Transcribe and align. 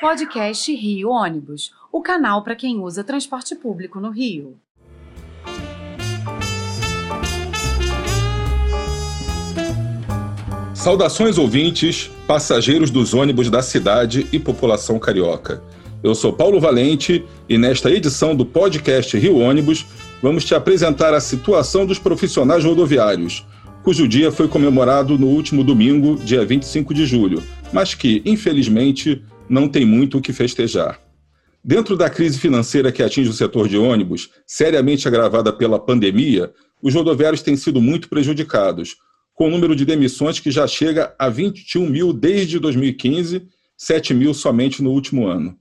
Podcast 0.00 0.74
Rio 0.74 1.08
Ônibus, 1.08 1.72
o 1.92 2.02
canal 2.02 2.42
para 2.42 2.56
quem 2.56 2.80
usa 2.80 3.04
transporte 3.04 3.54
público 3.54 4.00
no 4.00 4.10
Rio. 4.10 4.58
Saudações 10.74 11.38
ouvintes, 11.38 12.10
passageiros 12.26 12.90
dos 12.90 13.14
ônibus 13.14 13.48
da 13.48 13.62
cidade 13.62 14.26
e 14.32 14.38
população 14.38 14.98
carioca. 14.98 15.62
Eu 16.02 16.14
sou 16.14 16.32
Paulo 16.32 16.60
Valente 16.60 17.24
e 17.48 17.56
nesta 17.56 17.88
edição 17.88 18.34
do 18.34 18.44
podcast 18.44 19.16
Rio 19.16 19.38
Ônibus 19.38 19.86
vamos 20.20 20.44
te 20.44 20.56
apresentar 20.56 21.14
a 21.14 21.20
situação 21.20 21.86
dos 21.86 22.00
profissionais 22.00 22.64
rodoviários, 22.64 23.46
cujo 23.84 24.08
dia 24.08 24.32
foi 24.32 24.48
comemorado 24.48 25.16
no 25.16 25.28
último 25.28 25.62
domingo, 25.62 26.16
dia 26.16 26.44
25 26.44 26.92
de 26.92 27.06
julho, 27.06 27.42
mas 27.72 27.94
que, 27.94 28.20
infelizmente, 28.26 29.22
não 29.48 29.68
tem 29.68 29.84
muito 29.84 30.18
o 30.18 30.20
que 30.20 30.32
festejar. 30.32 31.00
Dentro 31.62 31.96
da 31.96 32.10
crise 32.10 32.38
financeira 32.38 32.92
que 32.92 33.02
atinge 33.02 33.30
o 33.30 33.32
setor 33.32 33.68
de 33.68 33.78
ônibus, 33.78 34.30
seriamente 34.46 35.08
agravada 35.08 35.52
pela 35.52 35.78
pandemia, 35.78 36.52
os 36.82 36.94
rodoviários 36.94 37.40
têm 37.40 37.56
sido 37.56 37.80
muito 37.80 38.08
prejudicados, 38.08 38.96
com 39.32 39.48
o 39.48 39.50
número 39.50 39.74
de 39.74 39.84
demissões 39.84 40.38
que 40.38 40.50
já 40.50 40.66
chega 40.66 41.14
a 41.18 41.28
21 41.28 41.88
mil 41.88 42.12
desde 42.12 42.58
2015, 42.58 43.48
7 43.76 44.14
mil 44.14 44.34
somente 44.34 44.82
no 44.82 44.90
último 44.90 45.26
ano. 45.26 45.58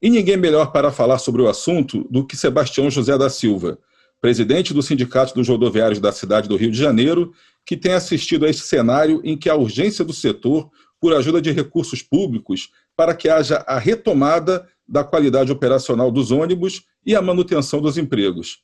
E 0.00 0.10
ninguém 0.10 0.36
melhor 0.36 0.72
para 0.72 0.90
falar 0.90 1.18
sobre 1.18 1.42
o 1.42 1.48
assunto 1.48 2.06
do 2.10 2.26
que 2.26 2.36
Sebastião 2.36 2.90
José 2.90 3.16
da 3.16 3.30
Silva, 3.30 3.78
presidente 4.20 4.72
do 4.72 4.82
Sindicato 4.82 5.34
dos 5.34 5.48
Rodoviários 5.48 6.00
da 6.00 6.10
cidade 6.10 6.48
do 6.48 6.56
Rio 6.56 6.70
de 6.70 6.78
Janeiro, 6.78 7.32
que 7.64 7.76
tem 7.76 7.92
assistido 7.92 8.46
a 8.46 8.50
esse 8.50 8.62
cenário 8.62 9.20
em 9.22 9.36
que 9.36 9.48
a 9.50 9.54
urgência 9.54 10.04
do 10.04 10.12
setor 10.12 10.70
por 11.00 11.12
ajuda 11.14 11.40
de 11.40 11.52
recursos 11.52 12.02
públicos 12.02 12.70
para 12.96 13.14
que 13.14 13.28
haja 13.28 13.64
a 13.66 13.78
retomada 13.78 14.68
da 14.86 15.02
qualidade 15.02 15.50
operacional 15.50 16.10
dos 16.10 16.30
ônibus 16.30 16.84
e 17.04 17.14
a 17.14 17.22
manutenção 17.22 17.80
dos 17.80 17.98
empregos. 17.98 18.58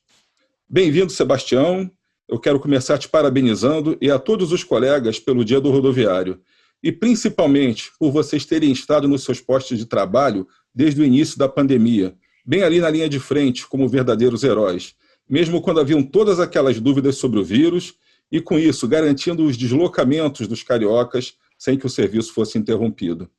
Bem-vindo, 0.69 1.11
Sebastião. 1.11 1.89
Eu 2.27 2.39
quero 2.39 2.59
começar 2.59 2.97
te 2.97 3.09
parabenizando 3.09 3.97
e 3.99 4.09
a 4.09 4.17
todos 4.17 4.51
os 4.51 4.63
colegas 4.63 5.19
pelo 5.19 5.43
Dia 5.43 5.59
do 5.59 5.69
Rodoviário 5.69 6.39
e 6.83 6.91
principalmente 6.91 7.91
por 7.99 8.11
vocês 8.11 8.45
terem 8.45 8.71
estado 8.71 9.07
nos 9.07 9.23
seus 9.23 9.39
postos 9.39 9.77
de 9.77 9.85
trabalho 9.85 10.47
desde 10.73 11.01
o 11.01 11.05
início 11.05 11.37
da 11.37 11.47
pandemia, 11.47 12.15
bem 12.45 12.63
ali 12.63 12.79
na 12.79 12.89
linha 12.89 13.09
de 13.09 13.19
frente, 13.19 13.67
como 13.67 13.87
verdadeiros 13.87 14.43
heróis, 14.43 14.95
mesmo 15.29 15.61
quando 15.61 15.79
haviam 15.79 16.01
todas 16.01 16.39
aquelas 16.39 16.79
dúvidas 16.79 17.17
sobre 17.17 17.39
o 17.39 17.43
vírus, 17.43 17.93
e 18.31 18.39
com 18.39 18.57
isso 18.57 18.87
garantindo 18.87 19.45
os 19.45 19.57
deslocamentos 19.57 20.47
dos 20.47 20.63
cariocas 20.63 21.35
sem 21.57 21.77
que 21.77 21.85
o 21.85 21.89
serviço 21.89 22.33
fosse 22.33 22.57
interrompido. 22.57 23.29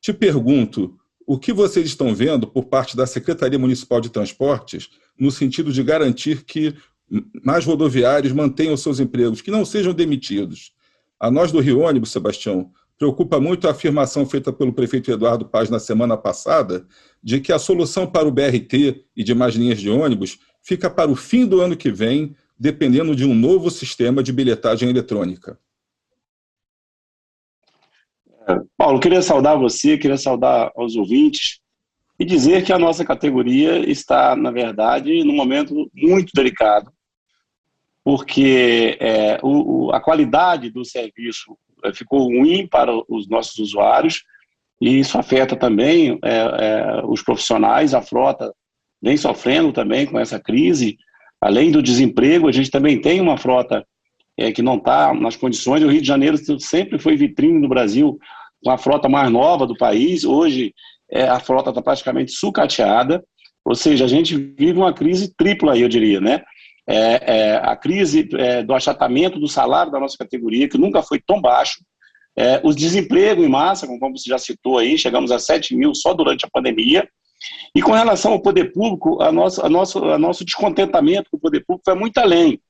Te 0.00 0.12
pergunto, 0.12 0.96
o 1.26 1.38
que 1.38 1.52
vocês 1.52 1.86
estão 1.86 2.14
vendo 2.14 2.46
por 2.46 2.64
parte 2.64 2.96
da 2.96 3.06
Secretaria 3.06 3.58
Municipal 3.58 4.00
de 4.00 4.10
Transportes 4.10 4.88
no 5.18 5.30
sentido 5.30 5.72
de 5.72 5.82
garantir 5.82 6.44
que 6.44 6.74
mais 7.44 7.64
rodoviários 7.64 8.32
mantenham 8.32 8.76
seus 8.76 9.00
empregos, 9.00 9.40
que 9.40 9.50
não 9.50 9.64
sejam 9.64 9.92
demitidos? 9.92 10.72
A 11.20 11.30
nós 11.30 11.50
do 11.50 11.60
Rio 11.60 11.80
Ônibus, 11.80 12.12
Sebastião, 12.12 12.70
preocupa 12.96 13.40
muito 13.40 13.68
a 13.68 13.72
afirmação 13.72 14.24
feita 14.24 14.52
pelo 14.52 14.72
prefeito 14.72 15.10
Eduardo 15.10 15.44
Paz 15.44 15.68
na 15.68 15.78
semana 15.78 16.16
passada 16.16 16.86
de 17.22 17.40
que 17.40 17.52
a 17.52 17.58
solução 17.58 18.06
para 18.06 18.26
o 18.26 18.32
BRT 18.32 19.04
e 19.16 19.22
demais 19.22 19.54
linhas 19.54 19.80
de 19.80 19.90
ônibus 19.90 20.38
fica 20.62 20.88
para 20.88 21.10
o 21.10 21.16
fim 21.16 21.46
do 21.46 21.60
ano 21.60 21.76
que 21.76 21.90
vem, 21.90 22.34
dependendo 22.58 23.14
de 23.14 23.24
um 23.24 23.34
novo 23.34 23.70
sistema 23.70 24.22
de 24.22 24.32
bilhetagem 24.32 24.88
eletrônica. 24.88 25.58
Paulo, 28.76 29.00
queria 29.00 29.22
saudar 29.22 29.58
você, 29.58 29.98
queria 29.98 30.16
saudar 30.16 30.70
aos 30.76 30.96
ouvintes 30.96 31.60
e 32.18 32.24
dizer 32.24 32.64
que 32.64 32.72
a 32.72 32.78
nossa 32.78 33.04
categoria 33.04 33.78
está, 33.88 34.34
na 34.34 34.50
verdade, 34.50 35.22
num 35.24 35.34
momento 35.34 35.90
muito 35.94 36.30
delicado, 36.34 36.90
porque 38.02 38.96
é, 39.00 39.38
o, 39.42 39.90
a 39.92 40.00
qualidade 40.00 40.70
do 40.70 40.84
serviço 40.84 41.56
é, 41.84 41.92
ficou 41.92 42.24
ruim 42.24 42.66
para 42.66 42.92
os 43.08 43.28
nossos 43.28 43.58
usuários 43.58 44.24
e 44.80 45.00
isso 45.00 45.18
afeta 45.18 45.56
também 45.56 46.18
é, 46.24 46.36
é, 46.36 47.02
os 47.04 47.22
profissionais, 47.22 47.94
a 47.94 48.02
frota 48.02 48.52
vem 49.00 49.16
sofrendo 49.16 49.72
também 49.72 50.06
com 50.06 50.18
essa 50.18 50.40
crise. 50.40 50.96
Além 51.40 51.70
do 51.70 51.82
desemprego, 51.82 52.48
a 52.48 52.52
gente 52.52 52.70
também 52.70 53.00
tem 53.00 53.20
uma 53.20 53.36
frota 53.36 53.86
é, 54.36 54.50
que 54.52 54.62
não 54.62 54.76
está 54.76 55.12
nas 55.14 55.36
condições. 55.36 55.82
O 55.82 55.88
Rio 55.88 56.00
de 56.00 56.06
Janeiro 56.06 56.38
sempre 56.60 56.98
foi 56.98 57.16
vitrine 57.16 57.60
do 57.60 57.68
Brasil 57.68 58.18
com 58.62 58.70
a 58.70 58.78
frota 58.78 59.08
mais 59.08 59.30
nova 59.30 59.66
do 59.66 59.76
país. 59.76 60.24
Hoje 60.24 60.74
é, 61.10 61.28
a 61.28 61.40
frota 61.40 61.70
está 61.70 61.82
praticamente 61.82 62.32
sucateada, 62.32 63.24
ou 63.64 63.74
seja, 63.74 64.04
a 64.04 64.08
gente 64.08 64.36
vive 64.36 64.78
uma 64.78 64.92
crise 64.92 65.34
tripla, 65.36 65.76
eu 65.76 65.88
diria, 65.88 66.20
né? 66.20 66.42
É, 66.86 67.36
é, 67.36 67.56
a 67.56 67.76
crise 67.76 68.26
é, 68.34 68.62
do 68.62 68.72
achatamento 68.72 69.38
do 69.38 69.46
salário 69.46 69.92
da 69.92 70.00
nossa 70.00 70.16
categoria, 70.16 70.68
que 70.68 70.78
nunca 70.78 71.02
foi 71.02 71.20
tão 71.20 71.40
baixo, 71.40 71.80
é, 72.34 72.60
o 72.62 72.72
desemprego 72.72 73.44
em 73.44 73.48
massa, 73.48 73.86
como 73.86 74.16
você 74.16 74.30
já 74.30 74.38
citou 74.38 74.78
aí, 74.78 74.96
chegamos 74.96 75.30
a 75.30 75.38
7 75.38 75.76
mil 75.76 75.94
só 75.94 76.14
durante 76.14 76.46
a 76.46 76.50
pandemia, 76.50 77.06
e 77.74 77.82
com 77.82 77.92
relação 77.92 78.32
ao 78.32 78.40
poder 78.40 78.72
público, 78.72 79.20
a 79.20 79.30
nosso, 79.30 79.64
a 79.64 79.68
nosso, 79.68 80.04
a 80.04 80.18
nosso 80.18 80.44
descontentamento 80.44 81.28
com 81.30 81.36
o 81.36 81.40
poder 81.40 81.64
público 81.66 81.82
vai 81.84 81.94
muito 81.94 82.18
além. 82.18 82.60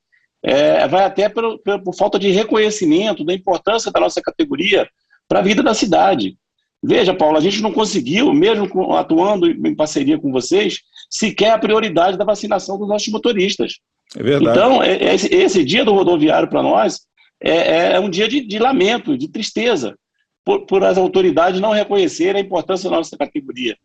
É, 0.42 0.86
vai 0.86 1.04
até 1.04 1.28
por, 1.28 1.58
por, 1.58 1.94
falta 1.94 2.18
de 2.18 2.30
reconhecimento 2.30 3.24
da 3.24 3.34
importância 3.34 3.90
da 3.90 4.00
nossa 4.00 4.22
categoria 4.22 4.88
para 5.28 5.40
a 5.40 5.42
vida 5.42 5.62
da 5.62 5.74
cidade. 5.74 6.36
Veja, 6.82 7.12
Paulo, 7.12 7.36
a 7.36 7.40
gente 7.40 7.60
não 7.60 7.72
conseguiu, 7.72 8.32
mesmo 8.32 8.94
atuando 8.94 9.48
em 9.50 9.74
parceria 9.74 10.18
com 10.18 10.32
vocês, 10.32 10.80
sequer 11.10 11.50
a 11.50 11.58
prioridade 11.58 12.16
da 12.16 12.24
vacinação 12.24 12.78
dos 12.78 12.88
nossos 12.88 13.08
motoristas. 13.08 13.74
É 14.16 14.22
verdade. 14.22 14.58
Então, 14.58 14.82
é, 14.82 14.96
é 14.96 15.14
esse, 15.14 15.34
esse, 15.34 15.64
dia 15.64 15.84
do 15.84 15.92
rodoviário 15.92 16.48
para 16.48 16.62
nós 16.62 17.00
é, 17.40 17.92
é, 17.92 18.00
um 18.00 18.08
dia 18.08 18.28
de, 18.28 18.40
de 18.40 18.58
lamento, 18.58 19.18
de 19.18 19.28
tristeza, 19.28 19.96
por, 20.44 20.66
por, 20.66 20.82
as 20.82 20.96
autoridades 20.96 21.60
não 21.60 21.72
reconhecerem 21.72 22.40
a 22.40 22.44
importância 22.44 22.88
da 22.88 22.96
nossa 22.96 23.16
categoria, 23.16 23.76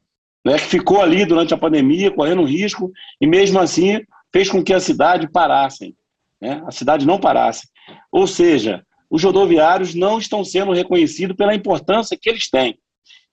né, 0.45 0.57
que 0.57 0.65
ficou 0.65 1.01
ali 1.01 1.25
durante 1.25 1.53
a 1.53 1.57
pandemia, 1.57 2.11
correndo 2.11 2.43
risco, 2.43 2.91
e 3.19 3.27
mesmo 3.27 3.59
assim 3.59 4.01
fez 4.31 4.49
com 4.49 4.63
que 4.63 4.73
a 4.73 4.79
cidade 4.79 5.29
parasse, 5.29 5.95
né, 6.39 6.63
a 6.65 6.71
cidade 6.71 7.05
não 7.05 7.19
parasse. 7.19 7.67
Ou 8.11 8.25
seja, 8.25 8.83
os 9.13 9.23
rodoviários 9.23 9.93
não 9.93 10.17
estão 10.17 10.43
sendo 10.43 10.71
reconhecidos 10.71 11.37
pela 11.37 11.53
importância 11.53 12.17
que 12.19 12.27
eles 12.27 12.49
têm. 12.49 12.75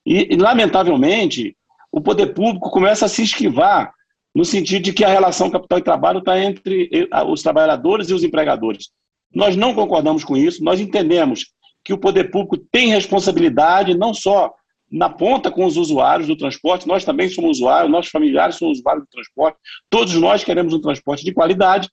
E, 0.04 0.34
e, 0.34 0.36
lamentavelmente, 0.36 1.56
o 1.90 2.02
poder 2.02 2.34
público 2.34 2.70
começa 2.70 3.06
a 3.06 3.08
se 3.08 3.22
esquivar 3.22 3.90
no 4.34 4.44
sentido 4.44 4.82
de 4.82 4.92
que 4.92 5.06
a 5.06 5.08
relação 5.08 5.48
capital 5.48 5.78
e 5.78 5.82
trabalho 5.82 6.18
está 6.18 6.38
entre 6.38 7.08
os 7.26 7.42
trabalhadores 7.42 8.10
e 8.10 8.14
os 8.14 8.22
empregadores. 8.22 8.90
Nós 9.34 9.56
não 9.56 9.72
concordamos 9.72 10.22
com 10.22 10.36
isso, 10.36 10.62
nós 10.62 10.80
entendemos 10.80 11.46
que 11.82 11.94
o 11.94 11.98
poder 11.98 12.30
público 12.30 12.58
tem 12.70 12.90
responsabilidade 12.90 13.96
não 13.96 14.12
só 14.12 14.52
na 14.92 15.08
ponta 15.08 15.50
com 15.50 15.64
os 15.64 15.78
usuários 15.78 16.28
do 16.28 16.36
transporte, 16.36 16.86
nós 16.86 17.06
também 17.06 17.30
somos 17.30 17.56
usuários, 17.56 17.90
nossos 17.90 18.10
familiares 18.10 18.56
são 18.56 18.68
usuários 18.68 19.04
do 19.04 19.10
transporte, 19.10 19.58
todos 19.88 20.12
nós 20.16 20.44
queremos 20.44 20.74
um 20.74 20.80
transporte 20.80 21.24
de 21.24 21.32
qualidade, 21.32 21.88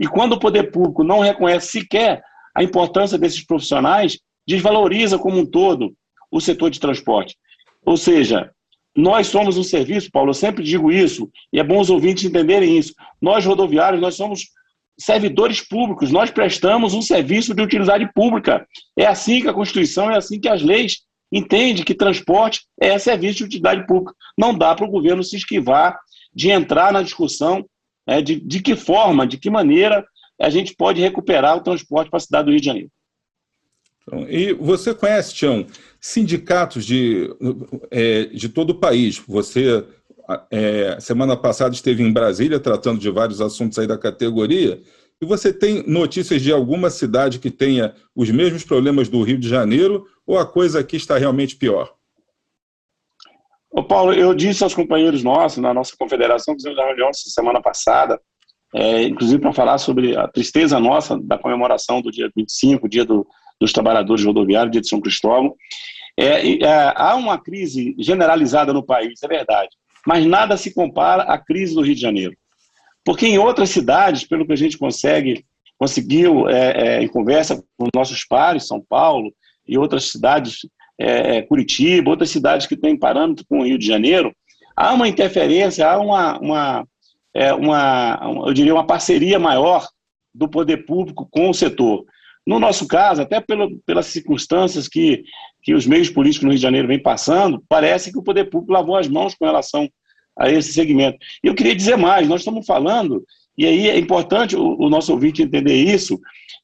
e 0.00 0.06
quando 0.06 0.32
o 0.32 0.40
poder 0.40 0.70
público 0.70 1.04
não 1.04 1.20
reconhece 1.20 1.68
sequer 1.68 2.22
a 2.56 2.62
importância 2.62 3.18
desses 3.18 3.44
profissionais, 3.44 4.18
desvaloriza 4.48 5.18
como 5.18 5.38
um 5.38 5.44
todo 5.44 5.94
o 6.30 6.40
setor 6.40 6.70
de 6.70 6.80
transporte. 6.80 7.36
Ou 7.84 7.98
seja, 7.98 8.50
nós 8.96 9.26
somos 9.26 9.58
um 9.58 9.62
serviço, 9.62 10.10
Paulo, 10.10 10.30
eu 10.30 10.34
sempre 10.34 10.64
digo 10.64 10.90
isso, 10.90 11.30
e 11.52 11.60
é 11.60 11.62
bom 11.62 11.78
os 11.78 11.90
ouvintes 11.90 12.24
entenderem 12.24 12.78
isso. 12.78 12.94
Nós, 13.20 13.44
rodoviários, 13.44 14.00
nós 14.00 14.14
somos 14.14 14.46
servidores 14.98 15.60
públicos, 15.60 16.10
nós 16.10 16.30
prestamos 16.30 16.94
um 16.94 17.02
serviço 17.02 17.54
de 17.54 17.62
utilidade 17.62 18.10
pública. 18.14 18.66
É 18.98 19.04
assim 19.04 19.42
que 19.42 19.48
a 19.48 19.52
Constituição, 19.52 20.10
é 20.10 20.16
assim 20.16 20.40
que 20.40 20.48
as 20.48 20.62
leis 20.62 21.02
entendem 21.30 21.84
que 21.84 21.94
transporte 21.94 22.62
é 22.80 22.98
serviço 22.98 23.38
de 23.38 23.44
utilidade 23.44 23.86
pública. 23.86 24.14
Não 24.38 24.56
dá 24.56 24.74
para 24.74 24.86
o 24.86 24.90
governo 24.90 25.22
se 25.22 25.36
esquivar 25.36 25.98
de 26.34 26.50
entrar 26.50 26.90
na 26.90 27.02
discussão 27.02 27.66
é, 28.06 28.22
de, 28.22 28.40
de 28.40 28.62
que 28.62 28.74
forma, 28.74 29.26
de 29.26 29.36
que 29.36 29.50
maneira 29.50 30.02
a 30.40 30.50
gente 30.50 30.74
pode 30.74 31.00
recuperar 31.00 31.56
o 31.56 31.62
transporte 31.62 32.10
para 32.10 32.18
a 32.18 32.20
cidade 32.20 32.46
do 32.46 32.50
Rio 32.50 32.60
de 32.60 32.66
Janeiro. 32.66 32.90
Então, 34.02 34.28
e 34.28 34.52
você 34.52 34.94
conhece, 34.94 35.34
Tião, 35.34 35.66
sindicatos 36.00 36.84
de, 36.84 37.28
é, 37.90 38.26
de 38.26 38.48
todo 38.48 38.70
o 38.70 38.78
país. 38.78 39.18
Você, 39.26 39.84
é, 40.50 40.98
semana 41.00 41.36
passada, 41.36 41.74
esteve 41.74 42.02
em 42.02 42.12
Brasília 42.12 42.60
tratando 42.60 43.00
de 43.00 43.10
vários 43.10 43.40
assuntos 43.40 43.78
aí 43.78 43.86
da 43.86 43.98
categoria. 43.98 44.80
E 45.20 45.26
você 45.26 45.52
tem 45.52 45.82
notícias 45.86 46.42
de 46.42 46.52
alguma 46.52 46.90
cidade 46.90 47.38
que 47.38 47.50
tenha 47.50 47.94
os 48.14 48.30
mesmos 48.30 48.62
problemas 48.62 49.08
do 49.08 49.22
Rio 49.22 49.38
de 49.38 49.48
Janeiro 49.48 50.06
ou 50.26 50.38
a 50.38 50.46
coisa 50.46 50.80
aqui 50.80 50.96
está 50.96 51.16
realmente 51.16 51.56
pior? 51.56 51.92
Ô 53.70 53.82
Paulo, 53.82 54.12
eu 54.12 54.34
disse 54.34 54.62
aos 54.62 54.74
companheiros 54.74 55.22
nossos, 55.22 55.58
na 55.58 55.74
nossa 55.74 55.94
confederação, 55.98 56.54
fizemos 56.54 56.78
a 56.78 56.86
reunião 56.86 57.10
semana 57.12 57.60
passada, 57.60 58.20
é, 58.74 59.04
inclusive 59.04 59.40
para 59.40 59.52
falar 59.52 59.78
sobre 59.78 60.16
a 60.16 60.26
tristeza 60.28 60.78
nossa 60.78 61.18
da 61.18 61.38
comemoração 61.38 62.00
do 62.00 62.10
dia 62.10 62.30
25, 62.34 62.88
dia 62.88 63.04
do, 63.04 63.26
dos 63.60 63.72
trabalhadores 63.72 64.24
rodoviários, 64.24 64.72
dia 64.72 64.80
de 64.80 64.88
São 64.88 65.00
Cristóvão. 65.00 65.54
É, 66.18 66.64
é, 66.64 66.92
há 66.96 67.14
uma 67.14 67.38
crise 67.38 67.94
generalizada 67.98 68.72
no 68.72 68.82
país, 68.82 69.22
é 69.22 69.28
verdade, 69.28 69.70
mas 70.06 70.24
nada 70.24 70.56
se 70.56 70.72
compara 70.72 71.24
à 71.24 71.38
crise 71.38 71.74
do 71.74 71.82
Rio 71.82 71.94
de 71.94 72.00
Janeiro. 72.00 72.34
Porque 73.04 73.26
em 73.26 73.38
outras 73.38 73.70
cidades, 73.70 74.24
pelo 74.24 74.46
que 74.46 74.52
a 74.52 74.56
gente 74.56 74.78
consegue, 74.78 75.44
conseguiu 75.78 76.48
é, 76.48 76.96
é 76.98 77.02
em 77.02 77.08
conversa 77.08 77.62
com 77.76 77.88
nossos 77.94 78.24
pares, 78.24 78.66
São 78.66 78.80
Paulo 78.80 79.32
e 79.68 79.76
outras 79.76 80.10
cidades, 80.10 80.60
é, 80.98 81.36
é, 81.36 81.42
Curitiba, 81.42 82.10
outras 82.10 82.30
cidades 82.30 82.66
que 82.66 82.76
têm 82.76 82.98
parâmetro 82.98 83.44
com 83.48 83.60
o 83.60 83.64
Rio 83.64 83.78
de 83.78 83.86
Janeiro, 83.86 84.34
há 84.74 84.92
uma 84.92 85.08
interferência, 85.08 85.88
há 85.88 85.98
uma, 85.98 86.38
uma, 86.38 86.88
uma, 87.54 88.20
eu 88.46 88.52
diria, 88.52 88.74
uma 88.74 88.86
parceria 88.86 89.38
maior 89.38 89.86
do 90.34 90.48
poder 90.48 90.84
público 90.86 91.26
com 91.30 91.50
o 91.50 91.54
setor. 91.54 92.04
No 92.46 92.60
nosso 92.60 92.86
caso, 92.86 93.22
até 93.22 93.40
pelo, 93.40 93.78
pelas 93.84 94.06
circunstâncias 94.06 94.86
que, 94.86 95.24
que 95.62 95.74
os 95.74 95.86
meios 95.86 96.08
políticos 96.08 96.44
no 96.44 96.50
Rio 96.50 96.58
de 96.58 96.62
Janeiro 96.62 96.86
vêm 96.86 97.02
passando, 97.02 97.62
parece 97.68 98.12
que 98.12 98.18
o 98.18 98.22
poder 98.22 98.44
público 98.44 98.72
lavou 98.72 98.96
as 98.96 99.08
mãos 99.08 99.34
com 99.34 99.44
relação 99.44 99.88
a 100.38 100.48
esse 100.50 100.72
segmento. 100.72 101.18
E 101.42 101.48
eu 101.48 101.54
queria 101.54 101.74
dizer 101.74 101.96
mais: 101.96 102.28
nós 102.28 102.42
estamos 102.42 102.64
falando, 102.64 103.24
e 103.58 103.66
aí 103.66 103.88
é 103.88 103.98
importante 103.98 104.54
o, 104.54 104.76
o 104.78 104.88
nosso 104.88 105.12
ouvinte 105.12 105.42
entender 105.42 105.74
isso, 105.74 106.20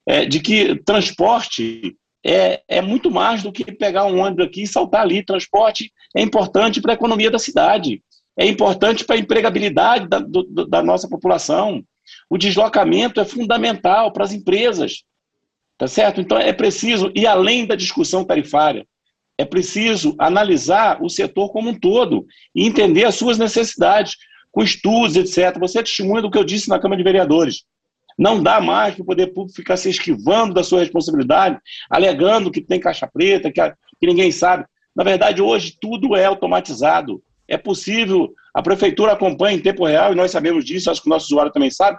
é, 0.07 0.25
de 0.25 0.39
que 0.39 0.77
transporte 0.85 1.97
é, 2.25 2.63
é 2.69 2.81
muito 2.81 3.11
mais 3.11 3.43
do 3.43 3.51
que 3.51 3.65
pegar 3.65 4.05
um 4.05 4.21
ônibus 4.21 4.47
aqui 4.47 4.63
e 4.63 4.67
saltar 4.67 5.03
ali. 5.03 5.25
Transporte 5.25 5.93
é 6.17 6.23
importante 6.23 6.81
para 6.81 6.93
a 6.93 6.95
economia 6.95 7.31
da 7.31 7.39
cidade, 7.39 8.01
é 8.39 8.47
importante 8.47 9.05
para 9.05 9.17
a 9.17 9.19
empregabilidade 9.19 10.09
da, 10.09 10.19
do, 10.19 10.67
da 10.67 10.83
nossa 10.83 11.09
população. 11.09 11.83
O 12.29 12.39
deslocamento 12.39 13.21
é 13.21 13.25
fundamental 13.25 14.13
para 14.13 14.25
as 14.25 14.33
empresas. 14.33 15.03
Tá 15.79 15.87
certo? 15.87 16.21
Então 16.21 16.39
é 16.39 16.53
preciso, 16.53 17.11
e 17.15 17.27
além 17.27 17.67
da 17.67 17.75
discussão 17.75 18.25
tarifária, 18.25 18.87
é 19.37 19.45
preciso 19.45 20.15
analisar 20.19 21.03
o 21.03 21.09
setor 21.09 21.51
como 21.51 21.71
um 21.71 21.79
todo 21.79 22.27
e 22.55 22.67
entender 22.67 23.05
as 23.05 23.17
suas 23.17 23.39
necessidades, 23.39 24.17
com 24.51 24.63
estudos, 24.63 25.17
etc. 25.17 25.59
Você 25.59 25.79
é 25.79 25.83
testemunha 25.83 26.23
do 26.23 26.31
que 26.31 26.39
eu 26.39 26.45
disse 26.45 26.69
na 26.69 26.79
Câmara 26.79 26.99
de 26.99 27.05
Vereadores. 27.05 27.65
Não 28.19 28.43
dá 28.43 28.61
mais 28.61 28.95
para 28.95 29.03
o 29.03 29.07
poder 29.07 29.29
público 29.29 29.57
ficar 29.57 29.77
se 29.77 29.89
esquivando 29.89 30.53
da 30.53 30.63
sua 30.63 30.81
responsabilidade, 30.81 31.59
alegando 31.91 32.51
que 32.51 32.61
tem 32.61 32.79
caixa 32.79 33.09
preta, 33.13 33.51
que, 33.51 33.61
que 33.99 34.07
ninguém 34.07 34.31
sabe. 34.31 34.67
Na 34.95 35.03
verdade, 35.03 35.41
hoje 35.41 35.77
tudo 35.81 36.15
é 36.15 36.27
automatizado. 36.27 37.23
É 37.49 37.57
possível, 37.57 38.33
a 38.55 38.63
prefeitura 38.63 39.13
acompanha 39.13 39.57
em 39.57 39.61
tempo 39.61 39.85
real, 39.85 40.13
e 40.13 40.17
nós 40.17 40.31
sabemos 40.31 40.65
disso, 40.65 40.91
acho 40.91 41.03
que 41.03 41.09
o 41.09 41.11
nosso 41.11 41.27
usuário 41.27 41.53
também 41.53 41.71
sabe, 41.71 41.99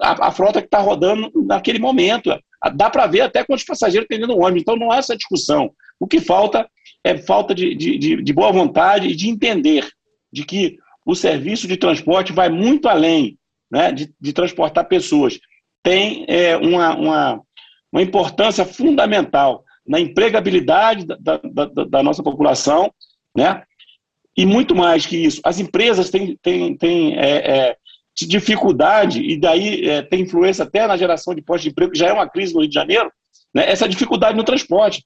a, 0.00 0.28
a 0.28 0.30
frota 0.30 0.60
que 0.60 0.66
está 0.66 0.78
rodando 0.78 1.30
naquele 1.46 1.78
momento. 1.78 2.30
Dá 2.74 2.88
para 2.88 3.06
ver 3.06 3.22
até 3.22 3.44
quantos 3.44 3.64
passageiros 3.64 4.08
tem 4.08 4.18
dentro 4.18 4.34
do 4.34 4.40
ônibus. 4.40 4.62
Então 4.62 4.76
não 4.76 4.90
há 4.90 4.96
essa 4.96 5.16
discussão. 5.16 5.70
O 6.00 6.06
que 6.06 6.20
falta 6.20 6.68
é 7.02 7.16
falta 7.18 7.54
de, 7.54 7.74
de, 7.74 8.22
de 8.22 8.32
boa 8.32 8.50
vontade 8.50 9.08
e 9.08 9.14
de 9.14 9.28
entender 9.28 9.86
de 10.32 10.44
que 10.44 10.78
o 11.04 11.14
serviço 11.14 11.68
de 11.68 11.76
transporte 11.76 12.32
vai 12.32 12.48
muito 12.48 12.88
além 12.88 13.38
né, 13.70 13.92
de, 13.92 14.12
de 14.18 14.32
transportar 14.32 14.88
pessoas. 14.88 15.38
Tem 15.82 16.24
é, 16.28 16.56
uma, 16.56 16.94
uma, 16.96 17.40
uma 17.92 18.02
importância 18.02 18.64
fundamental 18.64 19.64
na 19.86 20.00
empregabilidade 20.00 21.04
da, 21.04 21.16
da, 21.16 21.66
da, 21.84 22.02
nossa 22.02 22.22
população, 22.22 22.90
né? 23.36 23.62
E 24.36 24.44
muito 24.44 24.74
mais 24.74 25.06
que 25.06 25.16
isso, 25.16 25.40
as 25.44 25.60
empresas 25.60 26.10
têm, 26.10 26.36
têm, 26.42 26.76
têm 26.76 27.16
é, 27.16 27.68
é, 27.68 27.76
dificuldade, 28.16 29.20
e 29.20 29.38
daí 29.38 29.88
é, 29.88 30.02
tem 30.02 30.22
influência 30.22 30.64
até 30.64 30.86
na 30.86 30.96
geração 30.96 31.34
de 31.34 31.42
postos 31.42 31.64
de 31.64 31.70
emprego, 31.70 31.92
que 31.92 31.98
já 31.98 32.08
é 32.08 32.12
uma 32.12 32.28
crise 32.28 32.52
no 32.52 32.60
Rio 32.60 32.68
de 32.68 32.74
Janeiro, 32.74 33.10
né, 33.54 33.70
essa 33.70 33.88
dificuldade 33.88 34.36
no 34.36 34.44
transporte. 34.44 35.04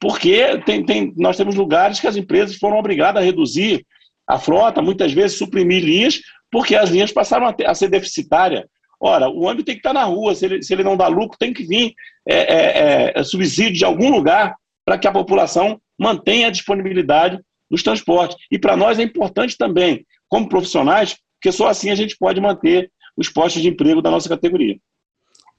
Porque 0.00 0.58
tem, 0.64 0.82
tem, 0.82 1.12
nós 1.16 1.36
temos 1.36 1.54
lugares 1.54 2.00
que 2.00 2.06
as 2.06 2.16
empresas 2.16 2.56
foram 2.56 2.78
obrigadas 2.78 3.22
a 3.22 3.24
reduzir 3.24 3.84
a 4.26 4.38
frota, 4.38 4.80
muitas 4.80 5.12
vezes 5.12 5.36
suprimir 5.36 5.84
linhas, 5.84 6.20
porque 6.50 6.74
as 6.74 6.88
linhas 6.88 7.12
passaram 7.12 7.46
a, 7.46 7.52
ter, 7.52 7.66
a 7.66 7.74
ser 7.74 7.88
deficitárias. 7.88 8.64
Ora, 8.98 9.28
o 9.28 9.42
ônibus 9.42 9.64
tem 9.64 9.74
que 9.74 9.80
estar 9.80 9.92
na 9.92 10.04
rua, 10.04 10.34
se 10.34 10.44
ele, 10.44 10.62
se 10.62 10.72
ele 10.72 10.84
não 10.84 10.96
dá 10.96 11.06
lucro, 11.06 11.38
tem 11.38 11.52
que 11.52 11.64
vir 11.64 11.94
é, 12.26 12.36
é, 12.36 13.12
é, 13.14 13.24
subsídio 13.24 13.72
de 13.72 13.84
algum 13.84 14.10
lugar 14.10 14.54
para 14.84 14.98
que 14.98 15.08
a 15.08 15.12
população 15.12 15.80
mantenha 15.98 16.48
a 16.48 16.50
disponibilidade 16.50 17.38
dos 17.70 17.82
transportes. 17.82 18.36
E 18.50 18.58
para 18.58 18.76
nós 18.76 18.98
é 18.98 19.02
importante 19.02 19.56
também, 19.56 20.04
como 20.28 20.48
profissionais, 20.48 21.16
porque 21.40 21.52
só 21.52 21.68
assim 21.68 21.90
a 21.90 21.94
gente 21.94 22.16
pode 22.18 22.40
manter 22.40 22.90
os 23.16 23.28
postos 23.28 23.62
de 23.62 23.68
emprego 23.68 24.02
da 24.02 24.10
nossa 24.10 24.28
categoria. 24.28 24.76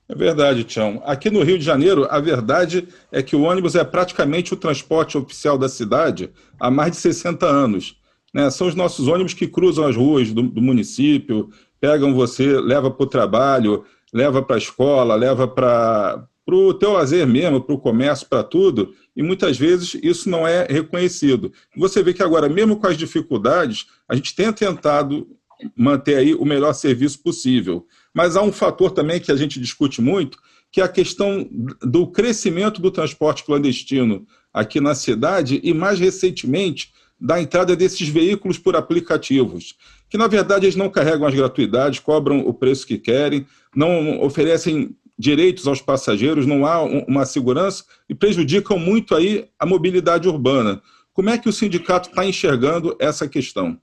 É 0.10 0.16
verdade, 0.16 0.66
Tião. 0.66 1.02
Aqui 1.06 1.30
no 1.30 1.42
Rio 1.42 1.58
de 1.58 1.64
Janeiro, 1.64 2.06
a 2.10 2.20
verdade 2.20 2.88
é 3.12 3.24
que 3.24 3.36
o 3.36 3.44
ônibus 3.44 3.76
é 3.76 3.84
praticamente 3.84 4.54
o 4.54 4.58
transporte 4.58 5.18
oficial 5.18 5.58
da 5.58 5.70
cidade 5.70 6.30
há 6.60 6.70
mais 6.70 6.92
de 6.92 6.98
60 6.98 7.46
anos. 7.46 7.96
Né? 8.34 8.50
São 8.50 8.68
os 8.68 8.76
nossos 8.76 9.08
ônibus 9.08 9.34
que 9.34 9.48
cruzam 9.48 9.88
as 9.88 9.96
ruas 9.96 10.34
do, 10.34 10.42
do 10.42 10.62
município, 10.62 11.50
pegam 11.80 12.14
você, 12.14 12.60
leva 12.60 12.92
para 12.92 13.04
o 13.04 13.08
trabalho, 13.08 13.86
leva 14.14 14.42
para 14.42 14.58
a 14.58 14.60
escola, 14.60 15.16
leva 15.16 15.48
para 15.48 16.28
o 16.48 16.74
teu 16.74 16.94
lazer 16.94 17.26
mesmo, 17.28 17.62
para 17.62 17.76
o 17.76 17.80
comércio, 17.80 18.28
para 18.28 18.44
tudo, 18.44 18.94
e 19.16 19.22
muitas 19.22 19.58
vezes 19.58 19.96
isso 20.02 20.30
não 20.30 20.48
é 20.48 20.66
reconhecido. 20.70 21.52
Você 21.78 22.02
vê 22.02 22.14
que 22.14 22.24
agora, 22.24 22.50
mesmo 22.50 22.78
com 22.78 22.88
as 22.88 22.98
dificuldades, 22.98 23.86
a 24.08 24.16
gente 24.16 24.36
tem 24.36 24.52
tentado 24.52 25.28
manter 25.76 26.16
aí 26.16 26.34
o 26.34 26.46
melhor 26.46 26.74
serviço 26.74 27.22
possível. 27.22 27.86
Mas 28.14 28.36
há 28.36 28.42
um 28.42 28.52
fator 28.52 28.92
também 28.92 29.20
que 29.20 29.32
a 29.32 29.36
gente 29.36 29.60
discute 29.60 30.02
muito, 30.02 30.38
que 30.72 30.82
é 30.82 30.84
a 30.84 30.90
questão 30.90 31.48
do 31.82 32.08
crescimento 32.08 32.82
do 32.82 32.90
transporte 32.90 33.44
clandestino 33.44 34.26
aqui 34.54 34.82
na 34.82 34.96
cidade 34.96 35.60
e, 35.64 35.74
mais 35.74 36.00
recentemente, 36.00 36.92
da 37.20 37.40
entrada 37.40 37.76
desses 37.76 38.08
veículos 38.08 38.58
por 38.58 38.76
aplicativos, 38.76 39.76
que 40.10 40.18
na 40.18 40.26
verdade 40.26 40.66
eles 40.66 40.76
não 40.76 40.90
carregam 40.90 41.28
as 41.28 41.36
gratuidades, 41.36 42.00
cobram 42.00 42.40
o 42.40 42.52
preço 42.52 42.88
que 42.88 42.98
querem, 42.98 43.46
não 43.76 44.20
oferecem 44.22 44.96
direitos 45.18 45.68
aos 45.68 45.82
passageiros, 45.82 46.46
não 46.46 46.66
há 46.66 46.82
uma 46.82 47.26
segurança 47.26 47.86
e 48.10 48.16
prejudicam 48.16 48.78
muito 48.80 49.16
aí 49.16 49.48
a 49.60 49.66
mobilidade 49.66 50.28
urbana. 50.28 50.82
Como 51.14 51.30
é 51.30 51.38
que 51.38 51.50
o 51.50 51.54
sindicato 51.54 52.10
está 52.10 52.26
enxergando 52.26 52.96
essa 53.00 53.28
questão? 53.28 53.78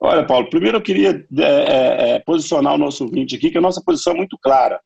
Olha, 0.00 0.26
Paulo, 0.26 0.50
primeiro 0.50 0.78
eu 0.78 0.82
queria 0.82 1.24
é, 1.38 1.42
é, 1.42 2.10
é, 2.10 2.18
posicionar 2.18 2.74
o 2.74 2.78
nosso 2.78 3.04
ouvinte 3.04 3.36
aqui, 3.36 3.50
que 3.50 3.58
a 3.58 3.62
nossa 3.62 3.80
posição 3.80 4.12
é 4.12 4.16
muito 4.16 4.36
clara. 4.36 4.80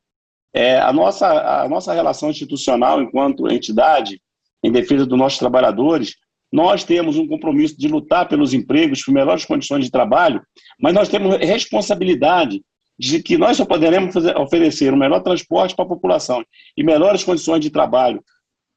É, 0.55 0.79
a, 0.79 0.93
nossa, 0.93 1.62
a 1.62 1.69
nossa 1.69 1.93
relação 1.94 2.31
institucional, 2.31 3.00
enquanto 3.00 3.50
entidade 3.50 4.20
em 4.62 4.70
defesa 4.70 5.06
dos 5.06 5.19
nossos 5.19 5.38
trabalhadores, 5.38 6.17
nós 6.52 6.84
temos 6.84 7.17
um 7.17 7.26
compromisso 7.26 7.79
de 7.79 7.88
lutar 7.88 8.29
pelos 8.29 8.52
empregos, 8.52 9.02
por 9.02 9.12
melhores 9.12 9.44
condições 9.44 9.84
de 9.84 9.91
trabalho, 9.91 10.43
mas 10.81 10.94
nós 10.94 11.08
temos 11.08 11.36
responsabilidade 11.39 12.62
de 12.98 13.22
que 13.22 13.36
nós 13.36 13.56
só 13.56 13.65
poderemos 13.65 14.12
fazer, 14.12 14.36
oferecer 14.36 14.93
o 14.93 14.96
melhor 14.96 15.20
transporte 15.20 15.74
para 15.74 15.84
a 15.84 15.88
população 15.88 16.44
e 16.76 16.82
melhores 16.82 17.22
condições 17.22 17.60
de 17.60 17.70
trabalho 17.70 18.22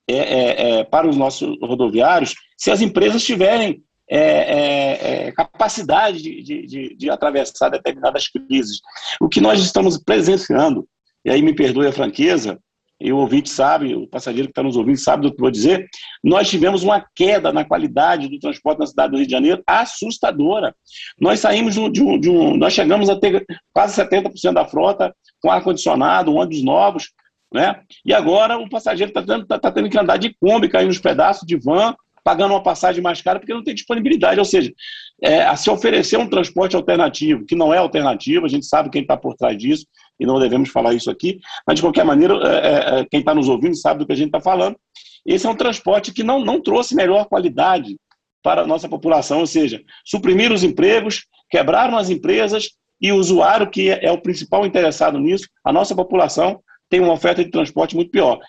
é, 0.10 0.16
é, 0.16 0.80
é, 0.80 0.84
para 0.84 1.08
os 1.08 1.16
nossos 1.16 1.58
rodoviários 1.62 2.34
se 2.58 2.72
as 2.72 2.82
empresas 2.82 3.24
tiverem 3.24 3.82
é, 4.10 4.18
é, 4.18 5.28
é, 5.28 5.32
capacidade 5.32 6.20
de, 6.20 6.66
de, 6.66 6.96
de, 6.96 7.10
atravessar 7.12 7.70
determinadas 7.70 8.28
crises. 8.28 8.82
O 9.22 9.30
que 9.30 9.40
nós 9.40 9.62
estamos 9.62 10.00
presenciando, 10.00 10.88
e 11.24 11.30
aí 11.30 11.44
me 11.44 11.54
perdoe 11.54 11.86
a 11.86 11.92
franqueza, 11.92 12.60
e 13.00 13.14
o 13.14 13.18
ouvinte 13.18 13.50
sabe, 13.50 13.96
o 13.96 14.06
passageiro 14.08 14.48
que 14.48 14.52
está 14.52 14.62
nos 14.62 14.76
ouvindo 14.76 14.98
sabe 14.98 15.24
do 15.24 15.34
que 15.34 15.40
vou 15.40 15.50
dizer, 15.50 15.88
nós 16.24 16.50
tivemos 16.50 16.84
uma 16.84 17.06
queda 17.16 17.54
na 17.54 17.64
qualidade 17.64 18.28
do 18.28 18.40
transporte 18.40 18.80
na 18.80 18.88
cidade 18.88 19.12
do 19.12 19.18
Rio 19.18 19.26
de 19.26 19.32
Janeiro 19.32 19.64
assustadora. 19.66 20.76
Nós 21.20 21.40
saímos 21.40 21.76
de 21.76 22.02
um, 22.02 22.20
de 22.20 22.30
um 22.30 22.58
nós 22.58 22.74
chegamos 22.74 23.10
a 23.10 23.18
ter 23.18 23.46
quase 23.74 24.00
70% 24.02 24.54
da 24.54 24.66
frota 24.66 25.16
com 25.42 25.50
ar-condicionado, 25.50 26.34
ônibus 26.34 26.62
novos, 26.62 27.10
né? 27.54 27.80
E 28.06 28.14
agora 28.14 28.58
o 28.58 28.70
passageiro 28.70 29.12
está 29.12 29.24
tendo, 29.24 29.46
tá, 29.46 29.58
tá 29.58 29.72
tendo 29.72 29.90
que 29.90 29.98
andar 29.98 30.18
de 30.18 30.36
Kombi, 30.40 30.68
cair 30.68 30.86
nos 30.86 31.00
pedaços 31.00 31.48
de 31.48 31.56
van, 31.56 31.96
pagando 32.22 32.54
uma 32.54 32.62
passagem 32.62 33.02
mais 33.02 33.22
cara 33.22 33.40
porque 33.40 33.54
não 33.54 33.64
tem 33.64 33.74
disponibilidade. 33.74 34.40
Ou 34.40 34.46
seja, 34.46 34.72
é, 35.24 35.44
a 35.44 35.56
se 35.56 35.70
oferecer 35.70 36.18
um 36.18 36.30
transporte 36.30 36.76
alternativo, 36.76 37.46
que 37.46 37.56
não 37.56 37.74
é 37.74 37.78
alternativo, 37.78 38.46
a 38.46 38.50
gente 38.50 38.66
sabe 38.66 38.90
quem 38.90 39.02
está 39.02 39.16
por 39.16 39.36
trás 39.36 39.58
disso 39.58 39.86
e 40.20 40.26
não 40.26 40.40
devemos 40.40 40.70
falar 40.70 40.94
isso 40.94 41.10
aqui, 41.10 41.40
mas 41.66 41.78
de 41.78 41.82
qualquer 41.82 42.04
maneira, 42.04 42.36
é, 42.36 42.98
é, 42.98 43.00
é 43.00 43.06
quem 43.06 43.22
está 43.22 43.34
nos 43.34 43.48
ouvindo 43.48 43.76
sabe 43.76 44.00
do 44.00 44.06
que 44.06 44.14
a 44.14 44.16
gente 44.16 44.28
está 44.28 44.42
falando. 44.42 44.76
Esse 45.26 45.48
é 45.48 45.50
um 45.50 45.56
transporte 45.56 46.14
que 46.14 46.24
não, 46.24 46.44
não 46.44 46.62
trouxe 46.62 46.96
melhor 46.96 47.26
qualidade 47.26 47.98
para 48.42 48.62
a 48.62 48.68
nossa 48.68 48.88
população, 48.88 49.40
ou 49.40 49.48
seja, 49.48 49.82
suprimir 50.06 50.52
os 50.52 50.64
empregos, 50.64 51.26
quebraram 51.50 51.98
as 51.98 52.10
empresas 52.10 52.70
e 53.02 53.12
o 53.12 53.16
usuário, 53.16 53.70
que 53.70 53.90
é, 53.90 54.06
é 54.06 54.12
o 54.12 54.22
principal 54.22 54.66
interessado 54.66 55.20
nisso, 55.20 55.48
a 55.64 55.72
nossa 55.72 55.96
população 55.96 56.62
tem 56.90 57.00
uma 57.00 57.14
oferta 57.14 57.44
de 57.44 57.52
transporte 57.52 57.96
muito 57.96 58.12
pior. 58.12 58.40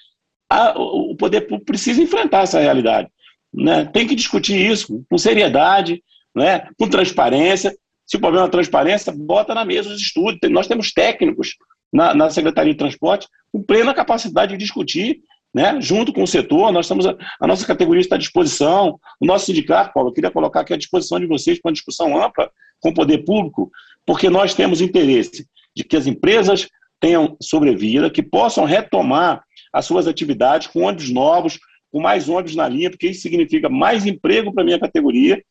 A, 0.49 0.75
o 0.77 1.15
poder 1.15 1.43
público 1.43 1.67
precisa 1.67 2.03
enfrentar 2.03 2.43
essa 2.43 2.59
realidade. 2.59 3.09
Né? 3.53 3.85
Tem 3.85 4.07
que 4.07 4.15
discutir 4.15 4.59
isso 4.59 5.05
com 5.09 5.19
seriedade, 5.19 6.03
né? 6.35 6.69
com 6.79 6.89
transparência. 6.89 7.75
Se 8.11 8.17
o 8.17 8.21
problema 8.21 8.47
é 8.47 8.51
transparência, 8.51 9.13
bota 9.17 9.55
na 9.55 9.65
mesa 9.65 9.91
os 9.91 10.01
estudos. 10.01 10.39
Nós 10.51 10.67
temos 10.67 10.93
técnicos 10.93 11.55
na, 11.93 12.15
na 12.15 12.31
Secretaria 12.31 12.73
de 12.73 12.79
Transporte 12.79 13.29
com 13.53 13.63
plena 13.63 13.95
capacidade 13.95 14.53
de 14.53 14.59
discutir 14.59 15.21
né? 15.53 15.81
junto 15.81 16.13
com 16.13 16.23
o 16.23 16.29
setor, 16.29 16.73
nós 16.73 16.87
estamos, 16.87 17.07
a 17.07 17.47
nossa 17.47 17.67
categoria 17.67 18.01
está 18.01 18.15
à 18.15 18.19
disposição, 18.19 18.99
o 19.21 19.27
nosso 19.27 19.47
sindicato, 19.47 19.93
Paulo, 19.93 20.11
eu 20.11 20.15
queria 20.15 20.31
colocar 20.31 20.61
aqui 20.61 20.73
à 20.73 20.77
disposição 20.77 21.19
de 21.19 21.27
vocês 21.27 21.61
para 21.61 21.71
uma 21.71 21.75
discussão 21.75 22.23
ampla 22.23 22.51
com 22.79 22.91
o 22.91 22.95
poder 22.95 23.25
público, 23.25 23.71
porque 24.07 24.31
nós 24.31 24.55
temos 24.55 24.81
interesse 24.81 25.47
de 25.75 25.83
que 25.83 25.97
as 25.97 26.07
empresas 26.07 26.69
tenham 27.01 27.37
sobrevida, 27.43 28.11
que 28.11 28.23
possam 28.23 28.65
retomar 28.65 29.43
as 29.73 29.87
suas 29.87 30.07
atividades 30.07 30.69
com 30.69 30.83
ônibus 30.83 31.11
novos, 31.11 31.59
com 31.91 32.01
mais 32.01 32.29
ônibus 32.29 32.55
na 32.55 32.69
linha, 32.69 32.91
porque 32.91 33.09
isso 33.09 33.23
significa 33.23 33.69
mais 33.69 34.07
emprego 34.07 34.53
para 34.53 34.63
a 34.63 34.67
minha 34.67 34.79
categoria 34.79 35.43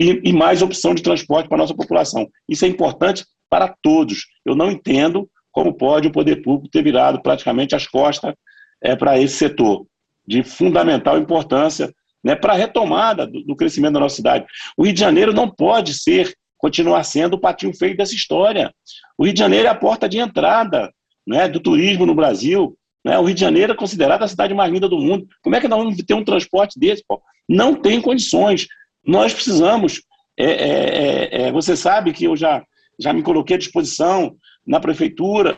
e, 0.00 0.20
e 0.24 0.32
mais 0.32 0.62
opção 0.62 0.94
de 0.94 1.02
transporte 1.02 1.48
para 1.48 1.56
a 1.56 1.62
nossa 1.62 1.74
população. 1.74 2.28
Isso 2.48 2.64
é 2.64 2.68
importante 2.68 3.24
para 3.48 3.74
todos. 3.82 4.26
Eu 4.44 4.54
não 4.54 4.70
entendo 4.70 5.28
como 5.52 5.72
pode 5.72 6.08
o 6.08 6.12
poder 6.12 6.42
público 6.42 6.68
ter 6.68 6.82
virado 6.82 7.22
praticamente 7.22 7.76
as 7.76 7.86
costas 7.86 8.34
é, 8.82 8.96
para 8.96 9.18
esse 9.18 9.36
setor, 9.36 9.86
de 10.26 10.42
fundamental 10.42 11.18
importância 11.18 11.92
né, 12.22 12.34
para 12.34 12.54
a 12.54 12.56
retomada 12.56 13.26
do, 13.26 13.42
do, 13.44 13.54
crescimento 13.54 13.94
da 13.94 14.00
nossa 14.00 14.16
cidade. 14.16 14.46
O 14.76 14.84
Rio 14.84 14.94
de 14.94 15.00
Janeiro 15.00 15.32
não 15.32 15.48
pode 15.48 15.94
ser, 15.94 16.34
continuar 16.56 17.04
sendo 17.04 17.34
o 17.34 17.40
patinho 17.40 17.76
feio 17.76 17.96
dessa 17.96 18.14
história. 18.14 18.72
O 19.18 19.24
Rio 19.24 19.34
de 19.34 19.38
Janeiro 19.38 19.66
é 19.66 19.70
a 19.70 19.74
porta 19.74 20.08
de 20.08 20.18
entrada 20.18 20.90
né, 21.26 21.48
do 21.48 21.60
turismo 21.60 22.06
no 22.06 22.14
Brasil. 22.14 22.76
Né? 23.04 23.18
O 23.18 23.24
Rio 23.24 23.34
de 23.34 23.40
Janeiro 23.40 23.72
é 23.72 23.76
considerado 23.76 24.22
a 24.22 24.28
cidade 24.28 24.54
mais 24.54 24.72
linda 24.72 24.88
do 24.88 24.98
mundo. 24.98 25.26
Como 25.42 25.54
é 25.54 25.60
que 25.60 25.68
nós 25.68 25.78
vamos 25.78 25.96
ter 25.96 26.14
um 26.14 26.24
transporte 26.24 26.78
desse? 26.78 27.04
Pô? 27.06 27.20
Não 27.48 27.74
tem 27.74 28.00
condições. 28.00 28.66
Nós 29.06 29.34
precisamos. 29.34 30.02
É, 30.36 30.46
é, 30.46 30.68
é, 30.68 31.42
é 31.42 31.52
você 31.52 31.76
sabe 31.76 32.12
que 32.12 32.24
eu 32.24 32.36
já, 32.36 32.64
já 32.98 33.12
me 33.12 33.22
coloquei 33.22 33.56
à 33.56 33.58
disposição 33.58 34.34
na 34.66 34.80
prefeitura, 34.80 35.56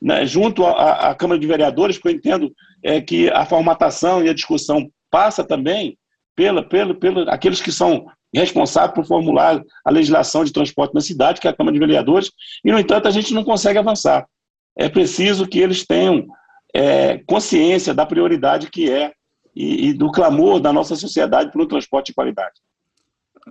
né, 0.00 0.24
junto 0.24 0.64
à, 0.64 1.10
à, 1.10 1.14
Câmara 1.14 1.40
de 1.40 1.46
Vereadores, 1.46 1.96
porque 1.96 2.08
eu 2.08 2.18
entendo 2.18 2.52
é, 2.82 3.00
que 3.00 3.28
a 3.30 3.44
formatação 3.44 4.22
e 4.22 4.28
a 4.28 4.34
discussão 4.34 4.88
passa 5.10 5.42
também 5.44 5.98
pela, 6.36 6.62
pela, 6.62 6.94
pela 6.94 7.30
aqueles 7.32 7.60
que 7.60 7.72
são 7.72 8.06
responsáveis 8.32 8.94
por 8.94 9.06
formular 9.06 9.62
a 9.84 9.90
legislação 9.90 10.44
de 10.44 10.52
transporte 10.52 10.94
na 10.94 11.00
cidade, 11.00 11.40
que 11.40 11.46
é 11.46 11.50
a 11.50 11.54
Câmara 11.54 11.72
de 11.72 11.78
Vereadores, 11.78 12.30
e, 12.64 12.72
no 12.72 12.78
entanto, 12.78 13.06
a 13.06 13.10
gente 13.10 13.32
não 13.32 13.44
consegue 13.44 13.78
avançar. 13.78 14.26
É 14.76 14.88
preciso 14.88 15.46
que 15.46 15.58
eles 15.60 15.86
tenham 15.86 16.26
é, 16.74 17.18
consciência 17.18 17.94
da 17.94 18.04
prioridade 18.04 18.68
que 18.68 18.90
é 18.90 19.12
e, 19.54 19.88
e, 19.88 19.92
do 19.92 20.10
clamor 20.10 20.58
da 20.58 20.72
nossa 20.72 20.96
sociedade 20.96 21.52
por 21.52 21.62
um 21.62 21.66
transporte 21.66 22.08
de 22.08 22.14
qualidade. 22.14 22.54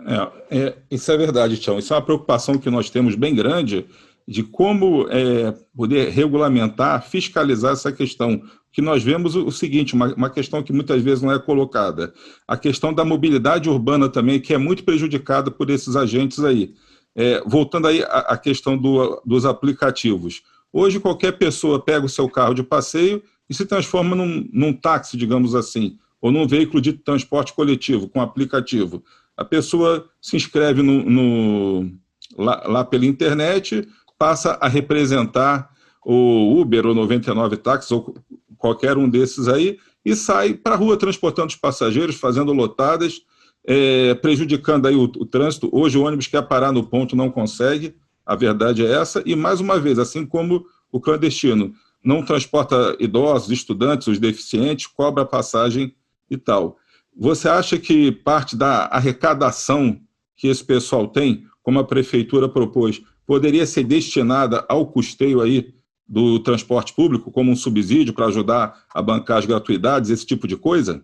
É, 0.06 0.58
é, 0.60 0.78
isso 0.92 1.10
é 1.10 1.18
verdade, 1.18 1.58
Tião. 1.58 1.80
Isso 1.80 1.94
é 1.94 1.96
uma 1.96 2.04
preocupação 2.04 2.58
que 2.58 2.70
nós 2.70 2.90
temos 2.90 3.16
bem 3.16 3.34
grande 3.34 3.86
de 4.28 4.44
como 4.44 5.08
é, 5.10 5.54
poder 5.76 6.10
regulamentar, 6.10 7.02
fiscalizar 7.04 7.74
essa 7.74 7.92
questão. 7.92 8.42
Que 8.72 8.82
nós 8.82 9.04
vemos 9.04 9.36
o, 9.36 9.52
seguinte, 9.52 9.94
uma, 9.94 10.14
uma, 10.16 10.30
questão 10.30 10.64
que 10.64 10.74
muitas 10.74 11.02
vezes 11.02 11.22
não 11.22 11.32
é 11.32 11.38
colocada, 11.38 12.12
a 12.48 12.58
questão 12.58 12.92
da 12.92 13.06
mobilidade 13.06 13.70
urbana 13.70 14.10
também, 14.10 14.40
que 14.40 14.54
é 14.54 14.58
muito 14.58 14.84
prejudicada 14.84 15.52
por 15.52 15.70
esses 15.70 15.96
agentes 15.96 16.44
aí. 16.44 16.74
É, 17.16 17.42
voltando 17.46 17.88
aí 17.88 18.04
à, 18.04 18.20
à 18.30 18.38
questão 18.38 18.76
do, 18.76 19.22
dos 19.24 19.46
aplicativos. 19.46 20.42
Hoje 20.74 21.00
qualquer 21.00 21.34
pessoa 21.34 21.80
pega 21.80 22.04
o 22.04 22.10
seu 22.10 22.28
carro 22.28 22.56
de 22.56 22.64
passeio 22.64 23.22
e 23.48 23.54
se 23.54 23.64
transforma 23.64 24.16
num, 24.16 24.50
num 24.52 24.74
táxi, 24.74 25.16
digamos 25.16 25.54
assim, 25.54 26.00
ou 26.20 26.32
num 26.32 26.48
veículo 26.48 26.82
de 26.82 26.94
transporte 26.94 27.54
coletivo 27.54 28.10
com 28.10 28.20
aplicativo. 28.20 29.04
A 29.38 29.46
pessoa 29.46 30.10
se 30.20 30.36
inscreve 30.36 30.82
no, 30.82 31.04
no 31.04 31.92
lá, 32.36 32.64
lá 32.66 32.84
pela 32.84 33.06
internet, 33.06 33.88
passa 34.18 34.58
a 34.60 34.68
representar 34.68 35.70
o 36.04 36.60
Uber 36.60 36.88
ou 36.88 36.96
99 36.96 37.58
táxis 37.58 37.92
ou 37.92 38.16
qualquer 38.58 38.98
um 38.98 39.08
desses 39.08 39.48
aí 39.48 39.78
e 40.06 40.16
sai 40.16 40.54
para 40.54 40.76
a 40.76 40.78
rua 40.78 40.98
transportando 40.98 41.50
os 41.50 41.56
passageiros, 41.56 42.16
fazendo 42.16 42.52
lotadas, 42.52 43.22
é, 43.66 44.14
prejudicando 44.16 44.88
aí 44.88 44.96
o, 44.96 45.04
o, 45.04 45.26
trânsito. 45.26 45.70
Hoje 45.72 45.98
o 45.98 46.04
ônibus 46.04 46.28
quer 46.28 46.42
parar 46.44 46.72
no 46.72 46.84
ponto, 46.84 47.16
não 47.16 47.30
consegue, 47.30 47.96
a 48.26 48.36
verdade 48.36 48.86
é 48.86 48.92
essa. 48.92 49.22
E 49.26 49.36
mais 49.36 49.60
uma 49.60 49.80
vez, 49.80 50.00
assim 50.00 50.26
como 50.26 50.66
o 50.92 51.00
clandestino 51.00 51.74
não 52.04 52.24
transporta 52.24 52.96
idosos, 53.00 53.50
estudantes, 53.50 54.08
os 54.08 54.20
deficientes, 54.20 54.88
cobra 54.88 55.26
passagem 55.26 55.96
e 56.30 56.38
tal. 56.38 56.78
Você 57.16 57.48
acha 57.48 57.78
que 57.78 58.12
parte 58.12 58.56
da 58.58 58.86
arrecadação 58.86 60.00
que 60.36 60.48
esse 60.48 60.64
pessoal 60.64 61.08
tem, 61.08 61.46
como 61.62 61.80
a 61.80 61.84
prefeitura 61.84 62.50
propôs, 62.50 63.02
poderia 63.26 63.66
ser 63.66 63.84
destinada 63.84 64.66
ao 64.68 64.86
custeio 64.86 65.42
aí 65.42 65.74
do 66.08 66.40
transporte 66.40 66.94
público, 66.94 67.32
como 67.32 67.52
um 67.52 67.56
subsídio 67.56 68.14
para 68.14 68.26
ajudar 68.26 68.84
a 68.94 69.02
bancar 69.02 69.38
as 69.38 69.46
gratuidades, 69.46 70.10
esse 70.10 70.26
tipo 70.26 70.48
de 70.48 70.58
coisa? 70.58 71.02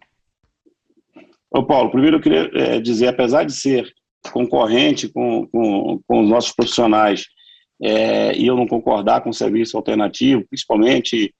Ô 1.50 1.64
Paulo, 1.64 1.90
primeiro 1.90 2.18
eu 2.18 2.22
queria 2.22 2.50
é, 2.54 2.80
dizer, 2.80 3.08
apesar 3.08 3.44
de 3.44 3.54
ser 3.54 3.92
concorrente 4.32 5.08
com, 5.08 5.48
com, 5.48 6.00
com 6.08 6.22
os 6.22 6.30
nossos 6.30 6.52
profissionais 6.52 7.26
é, 7.82 8.36
e 8.38 8.46
eu 8.46 8.56
não 8.56 8.68
concordar 8.68 9.22
com 9.22 9.30
o 9.30 9.34
serviço 9.34 9.78
alternativo, 9.78 10.46
principalmente 10.50 11.34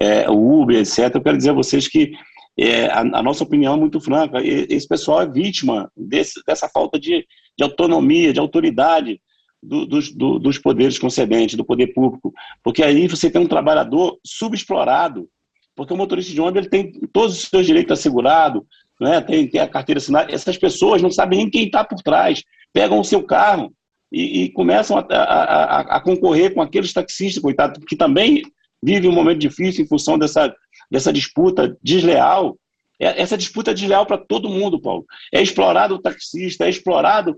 é, 0.00 0.28
o 0.28 0.60
Uber, 0.60 0.78
etc., 0.78 1.14
eu 1.14 1.22
quero 1.22 1.36
dizer 1.36 1.50
a 1.50 1.54
vocês 1.54 1.86
que 1.86 2.12
é, 2.58 2.86
a, 2.86 3.00
a, 3.00 3.22
nossa 3.22 3.44
opinião 3.44 3.74
é 3.74 3.76
muito 3.76 4.00
franca. 4.00 4.38
Esse 4.42 4.86
pessoal 4.86 5.22
é 5.22 5.30
vítima 5.30 5.90
desse, 5.96 6.40
dessa 6.46 6.68
falta 6.68 6.98
de, 6.98 7.26
de 7.56 7.64
autonomia, 7.64 8.32
de 8.32 8.40
autoridade 8.40 9.20
do, 9.62 9.86
dos, 9.86 10.12
do, 10.12 10.38
dos 10.38 10.58
poderes 10.58 10.98
concedentes, 10.98 11.56
do 11.56 11.64
poder 11.64 11.88
público, 11.88 12.32
porque 12.62 12.82
aí 12.82 13.08
você 13.08 13.30
tem 13.30 13.40
um 13.40 13.48
trabalhador 13.48 14.18
subexplorado, 14.24 15.28
porque 15.74 15.92
o 15.92 15.96
motorista 15.96 16.32
de 16.32 16.40
ônibus 16.40 16.60
ele 16.60 16.68
tem 16.68 16.92
todos 17.12 17.36
os 17.36 17.48
seus 17.48 17.66
direitos 17.66 17.98
assegurados, 17.98 18.62
né, 19.00 19.20
tem, 19.20 19.48
tem 19.48 19.60
a 19.60 19.68
carteira 19.68 19.98
assinada, 19.98 20.32
essas 20.32 20.56
pessoas 20.56 21.02
não 21.02 21.10
sabem 21.10 21.38
nem 21.38 21.50
quem 21.50 21.66
está 21.66 21.84
por 21.84 22.00
trás, 22.02 22.42
pegam 22.72 23.00
o 23.00 23.04
seu 23.04 23.22
carro 23.22 23.72
e, 24.10 24.44
e 24.44 24.48
começam 24.50 24.96
a, 24.98 25.06
a, 25.10 25.22
a, 25.22 25.80
a, 25.96 26.00
concorrer 26.00 26.54
com 26.54 26.62
aqueles 26.62 26.92
taxistas, 26.92 27.42
coitados, 27.42 27.82
que 27.84 27.96
também 27.96 28.42
vivem 28.82 29.10
um 29.10 29.14
momento 29.14 29.38
difícil 29.38 29.84
em 29.84 29.88
função 29.88 30.18
dessa, 30.18 30.54
dessa 30.90 31.12
disputa 31.12 31.76
desleal. 31.82 32.56
É, 33.00 33.20
essa 33.20 33.36
disputa 33.36 33.70
é 33.70 33.74
desleal 33.74 34.06
para 34.06 34.18
todo 34.18 34.48
mundo, 34.48 34.80
Paulo. 34.80 35.04
É 35.32 35.42
explorado 35.42 35.94
o 35.94 35.98
taxista, 35.98 36.66
é 36.66 36.70
explorado 36.70 37.36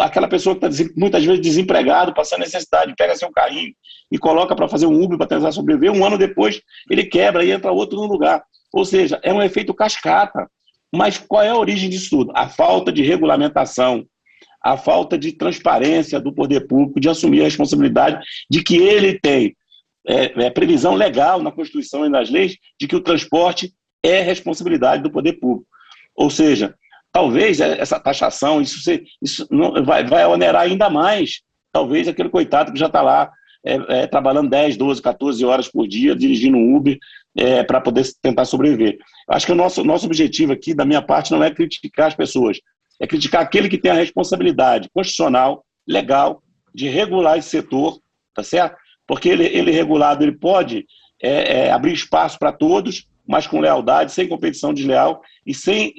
aquela 0.00 0.28
pessoa 0.28 0.56
que 0.56 0.64
está 0.64 0.84
muitas 0.96 1.24
vezes 1.24 1.40
desempregado, 1.40 2.14
passando 2.14 2.40
necessidade, 2.40 2.94
pega 2.96 3.16
seu 3.16 3.30
carrinho 3.32 3.74
e 4.10 4.18
coloca 4.18 4.54
para 4.54 4.68
fazer 4.68 4.86
um 4.86 5.02
Uber 5.02 5.18
para 5.18 5.26
tentar 5.26 5.50
sobreviver, 5.50 5.90
um 5.90 6.04
ano 6.04 6.16
depois 6.16 6.60
ele 6.88 7.04
quebra 7.04 7.44
e 7.44 7.50
entra 7.50 7.72
outro 7.72 7.98
no 7.98 8.06
lugar. 8.06 8.44
Ou 8.72 8.84
seja, 8.84 9.18
é 9.22 9.32
um 9.32 9.42
efeito 9.42 9.74
cascata. 9.74 10.48
Mas 10.94 11.18
qual 11.18 11.42
é 11.42 11.48
a 11.48 11.56
origem 11.56 11.88
disso 11.88 12.10
tudo? 12.10 12.32
A 12.34 12.48
falta 12.48 12.92
de 12.92 13.02
regulamentação, 13.02 14.04
a 14.62 14.76
falta 14.76 15.18
de 15.18 15.32
transparência 15.32 16.20
do 16.20 16.32
poder 16.32 16.66
público, 16.66 17.00
de 17.00 17.08
assumir 17.08 17.40
a 17.40 17.44
responsabilidade 17.44 18.24
de 18.50 18.62
que 18.62 18.76
ele 18.76 19.18
tem 19.18 19.56
é, 20.06 20.46
é, 20.46 20.50
previsão 20.50 20.94
legal 20.94 21.42
na 21.42 21.50
Constituição 21.50 22.04
e 22.04 22.08
nas 22.08 22.30
leis 22.30 22.56
de 22.80 22.86
que 22.86 22.96
o 22.96 23.00
transporte 23.00 23.72
é 24.02 24.20
responsabilidade 24.20 25.02
do 25.02 25.10
poder 25.10 25.34
público. 25.34 25.66
Ou 26.14 26.28
seja, 26.28 26.74
talvez 27.12 27.60
essa 27.60 27.98
taxação, 27.98 28.60
isso, 28.60 28.78
isso 29.22 29.46
não, 29.50 29.84
vai, 29.84 30.04
vai 30.04 30.26
onerar 30.26 30.62
ainda 30.62 30.90
mais, 30.90 31.40
talvez 31.72 32.08
aquele 32.08 32.28
coitado 32.28 32.72
que 32.72 32.78
já 32.78 32.86
está 32.86 33.00
lá 33.00 33.30
é, 33.64 34.02
é, 34.02 34.06
trabalhando 34.06 34.50
10, 34.50 34.76
12, 34.76 35.00
14 35.00 35.44
horas 35.44 35.68
por 35.68 35.86
dia, 35.86 36.16
dirigindo 36.16 36.56
um 36.56 36.76
Uber, 36.76 36.98
é, 37.36 37.62
para 37.62 37.80
poder 37.80 38.04
tentar 38.20 38.44
sobreviver. 38.44 38.98
Acho 39.28 39.46
que 39.46 39.52
o 39.52 39.56
nosso, 39.56 39.84
nosso 39.84 40.06
objetivo 40.06 40.52
aqui, 40.52 40.74
da 40.74 40.84
minha 40.84 41.02
parte, 41.02 41.30
não 41.30 41.42
é 41.42 41.50
criticar 41.50 42.08
as 42.08 42.14
pessoas, 42.14 42.58
é 43.00 43.06
criticar 43.06 43.42
aquele 43.42 43.68
que 43.68 43.78
tem 43.78 43.90
a 43.90 43.94
responsabilidade 43.94 44.88
constitucional, 44.92 45.64
legal, 45.86 46.42
de 46.74 46.88
regular 46.88 47.38
esse 47.38 47.48
setor, 47.48 47.98
tá 48.34 48.42
certo? 48.42 48.76
Porque 49.06 49.28
ele, 49.28 49.44
ele 49.44 49.70
regulado, 49.70 50.22
ele 50.22 50.32
pode 50.32 50.86
é, 51.22 51.66
é, 51.66 51.72
abrir 51.72 51.92
espaço 51.92 52.38
para 52.38 52.52
todos, 52.52 53.06
mas 53.26 53.46
com 53.46 53.60
lealdade, 53.60 54.12
sem 54.12 54.28
competição 54.28 54.72
desleal 54.72 55.20
e 55.46 55.54
sem, 55.54 55.94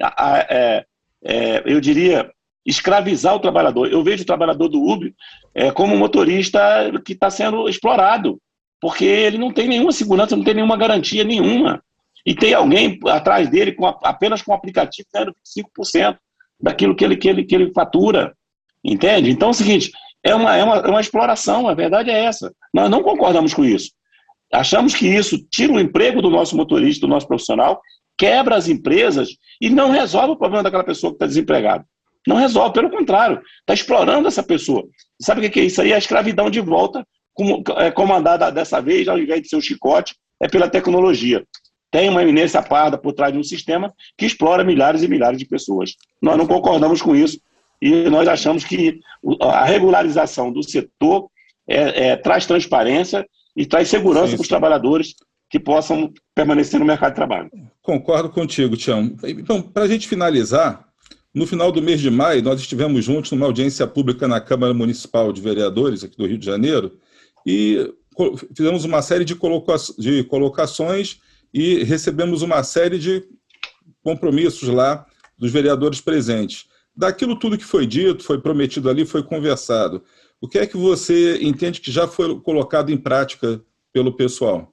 é, 0.50 0.84
é, 1.24 1.62
eu 1.66 1.80
diria, 1.80 2.30
escravizar 2.64 3.34
o 3.34 3.40
trabalhador. 3.40 3.90
Eu 3.90 4.02
vejo 4.02 4.22
o 4.22 4.26
trabalhador 4.26 4.68
do 4.68 4.82
Uber 4.82 5.12
é, 5.54 5.70
como 5.70 5.94
um 5.94 5.98
motorista 5.98 6.58
que 7.04 7.12
está 7.12 7.30
sendo 7.30 7.68
explorado 7.68 8.40
porque 8.80 9.04
ele 9.04 9.38
não 9.38 9.52
tem 9.52 9.68
nenhuma 9.68 9.92
segurança, 9.92 10.36
não 10.36 10.44
tem 10.44 10.54
nenhuma 10.54 10.76
garantia 10.76 11.24
nenhuma. 11.24 11.82
E 12.26 12.34
tem 12.34 12.54
alguém 12.54 12.98
atrás 13.06 13.50
dele 13.50 13.72
com 13.72 13.86
apenas 13.86 14.42
com 14.42 14.52
o 14.52 14.54
aplicativo 14.54 15.06
ganhando 15.12 15.34
5% 15.78 16.16
daquilo 16.60 16.96
que 16.96 17.04
ele, 17.04 17.16
que, 17.16 17.28
ele, 17.28 17.44
que 17.44 17.54
ele 17.54 17.72
fatura. 17.72 18.34
Entende? 18.82 19.30
Então 19.30 19.48
é 19.48 19.50
o 19.50 19.54
seguinte: 19.54 19.90
é 20.22 20.34
uma, 20.34 20.56
é, 20.56 20.64
uma, 20.64 20.76
é 20.76 20.88
uma 20.88 21.00
exploração, 21.00 21.68
a 21.68 21.74
verdade 21.74 22.10
é 22.10 22.24
essa. 22.24 22.52
Nós 22.72 22.90
não 22.90 23.02
concordamos 23.02 23.52
com 23.52 23.64
isso. 23.64 23.90
Achamos 24.52 24.94
que 24.94 25.06
isso 25.06 25.38
tira 25.50 25.72
o 25.72 25.80
emprego 25.80 26.22
do 26.22 26.30
nosso 26.30 26.56
motorista, 26.56 27.06
do 27.06 27.10
nosso 27.10 27.26
profissional, 27.26 27.80
quebra 28.16 28.56
as 28.56 28.68
empresas 28.68 29.28
e 29.60 29.68
não 29.68 29.90
resolve 29.90 30.32
o 30.32 30.36
problema 30.36 30.62
daquela 30.62 30.84
pessoa 30.84 31.10
que 31.10 31.16
está 31.16 31.26
desempregada. 31.26 31.84
Não 32.26 32.36
resolve, 32.36 32.72
pelo 32.72 32.90
contrário, 32.90 33.42
está 33.60 33.74
explorando 33.74 34.28
essa 34.28 34.42
pessoa. 34.42 34.84
Sabe 35.20 35.46
o 35.46 35.50
que 35.50 35.60
é 35.60 35.64
isso 35.64 35.82
aí? 35.82 35.92
É 35.92 35.94
a 35.94 35.98
escravidão 35.98 36.48
de 36.48 36.60
volta 36.60 37.06
comandada 37.94 38.50
dessa 38.50 38.80
vez, 38.80 39.08
ao 39.08 39.18
invés 39.18 39.42
de 39.42 39.48
ser 39.48 39.56
o 39.56 39.62
chicote, 39.62 40.14
é 40.40 40.48
pela 40.48 40.68
tecnologia. 40.68 41.44
tem 41.90 42.08
uma 42.08 42.22
eminência 42.22 42.60
parda 42.60 42.98
por 42.98 43.12
trás 43.12 43.32
de 43.32 43.38
um 43.38 43.44
sistema 43.44 43.92
que 44.18 44.26
explora 44.26 44.64
milhares 44.64 45.02
e 45.02 45.08
milhares 45.08 45.38
de 45.38 45.46
pessoas. 45.46 45.94
Nós 46.20 46.36
não 46.36 46.46
concordamos 46.46 47.00
com 47.00 47.14
isso 47.14 47.38
e 47.80 48.08
nós 48.10 48.26
achamos 48.26 48.64
que 48.64 48.98
a 49.40 49.64
regularização 49.64 50.52
do 50.52 50.62
setor 50.62 51.28
é, 51.68 52.08
é, 52.08 52.16
traz 52.16 52.46
transparência 52.46 53.26
e 53.56 53.64
traz 53.64 53.88
segurança 53.88 54.34
para 54.34 54.42
os 54.42 54.48
trabalhadores 54.48 55.14
que 55.48 55.60
possam 55.60 56.12
permanecer 56.34 56.80
no 56.80 56.86
mercado 56.86 57.12
de 57.12 57.16
trabalho. 57.16 57.50
Concordo 57.80 58.28
contigo, 58.28 58.76
Tião. 58.76 59.14
Então, 59.22 59.62
para 59.62 59.84
a 59.84 59.88
gente 59.88 60.08
finalizar, 60.08 60.84
no 61.32 61.46
final 61.46 61.70
do 61.70 61.82
mês 61.82 62.00
de 62.00 62.10
maio, 62.10 62.42
nós 62.42 62.60
estivemos 62.60 63.04
juntos 63.04 63.30
numa 63.30 63.46
audiência 63.46 63.86
pública 63.86 64.26
na 64.26 64.40
Câmara 64.40 64.74
Municipal 64.74 65.32
de 65.32 65.40
Vereadores 65.40 66.02
aqui 66.02 66.16
do 66.16 66.26
Rio 66.26 66.38
de 66.38 66.46
Janeiro 66.46 66.92
e 67.44 67.92
fizemos 68.56 68.84
uma 68.84 69.02
série 69.02 69.24
de, 69.24 69.34
coloca 69.34 69.74
de 69.98 70.24
colocações 70.24 71.20
e 71.52 71.82
recebemos 71.84 72.42
uma 72.42 72.62
série 72.62 72.98
de 72.98 73.22
compromissos 74.02 74.68
lá 74.68 75.06
dos 75.38 75.50
vereadores 75.50 76.00
presentes. 76.00 76.66
Daquilo 76.96 77.38
tudo 77.38 77.58
que 77.58 77.64
foi 77.64 77.86
dito, 77.86 78.22
foi 78.22 78.40
prometido 78.40 78.88
ali, 78.88 79.04
foi 79.04 79.22
conversado. 79.22 80.02
O 80.40 80.48
que 80.48 80.58
é 80.58 80.66
que 80.66 80.76
você 80.76 81.42
entende 81.42 81.80
que 81.80 81.90
já 81.90 82.06
foi 82.06 82.38
colocado 82.40 82.90
em 82.90 82.96
prática 82.96 83.60
pelo 83.92 84.14
pessoal? 84.14 84.72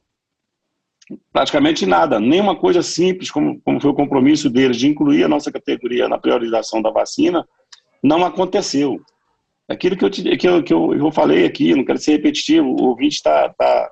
Praticamente 1.31 1.85
nada. 1.85 2.19
Nenhuma 2.19 2.55
coisa 2.55 2.81
simples, 2.83 3.31
como, 3.31 3.59
como 3.61 3.81
foi 3.81 3.91
o 3.91 3.95
compromisso 3.95 4.49
deles 4.49 4.77
de 4.77 4.87
incluir 4.87 5.23
a 5.23 5.27
nossa 5.27 5.51
categoria 5.51 6.07
na 6.07 6.19
priorização 6.19 6.81
da 6.81 6.91
vacina, 6.91 7.47
não 8.03 8.23
aconteceu. 8.25 8.99
Aquilo 9.67 9.95
que 9.95 10.03
eu, 10.03 10.09
te, 10.09 10.37
que 10.37 10.47
eu, 10.47 10.63
que 10.63 10.73
eu, 10.73 10.93
eu 10.93 11.11
falei 11.11 11.45
aqui, 11.45 11.73
não 11.73 11.85
quero 11.85 11.99
ser 11.99 12.13
repetitivo, 12.13 12.67
o 12.67 12.83
ouvinte 12.89 13.21
tá, 13.23 13.49
tá, 13.57 13.91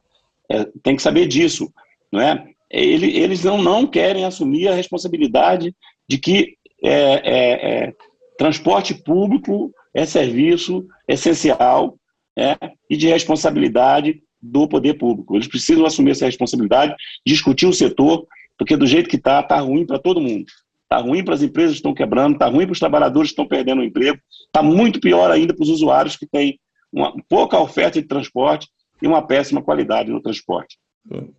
é, 0.49 0.65
tem 0.83 0.95
que 0.95 1.01
saber 1.01 1.27
disso. 1.27 1.71
Não 2.11 2.19
é? 2.19 2.49
ele, 2.69 3.17
eles 3.17 3.43
não, 3.43 3.61
não 3.61 3.87
querem 3.87 4.25
assumir 4.25 4.67
a 4.67 4.75
responsabilidade 4.75 5.75
de 6.07 6.17
que 6.17 6.55
é, 6.83 6.91
é, 6.91 7.85
é, 7.87 7.93
transporte 8.37 8.93
público 8.93 9.73
é 9.93 10.05
serviço 10.05 10.85
essencial 11.07 11.97
é, 12.37 12.55
e 12.89 12.95
de 12.95 13.07
responsabilidade 13.07 14.21
do 14.41 14.67
poder 14.67 14.93
público. 14.93 15.35
Eles 15.35 15.47
precisam 15.47 15.85
assumir 15.85 16.11
essa 16.11 16.25
responsabilidade, 16.25 16.95
discutir 17.25 17.65
o 17.65 17.73
setor, 17.73 18.25
porque 18.57 18.77
do 18.77 18.85
jeito 18.85 19.09
que 19.09 19.15
está, 19.15 19.39
está 19.39 19.59
ruim 19.59 19.85
para 19.85 19.99
todo 19.99 20.21
mundo. 20.21 20.45
Está 20.91 21.03
ruim 21.03 21.23
para 21.23 21.35
as 21.35 21.43
empresas 21.43 21.73
que 21.73 21.77
estão 21.77 21.93
quebrando, 21.93 22.33
está 22.33 22.47
ruim 22.47 22.65
para 22.65 22.73
os 22.73 22.79
trabalhadores 22.79 23.29
que 23.29 23.33
estão 23.33 23.47
perdendo 23.47 23.81
o 23.81 23.83
emprego, 23.83 24.17
está 24.47 24.63
muito 24.63 24.99
pior 24.99 25.29
ainda 25.29 25.53
para 25.53 25.61
os 25.61 25.69
usuários 25.69 26.15
que 26.15 26.25
têm 26.25 26.59
uma 26.91 27.13
pouca 27.29 27.59
oferta 27.59 28.01
de 28.01 28.07
transporte 28.07 28.67
e 28.99 29.05
uma 29.05 29.21
péssima 29.21 29.61
qualidade 29.61 30.09
no 30.09 30.19
transporte. 30.19 30.79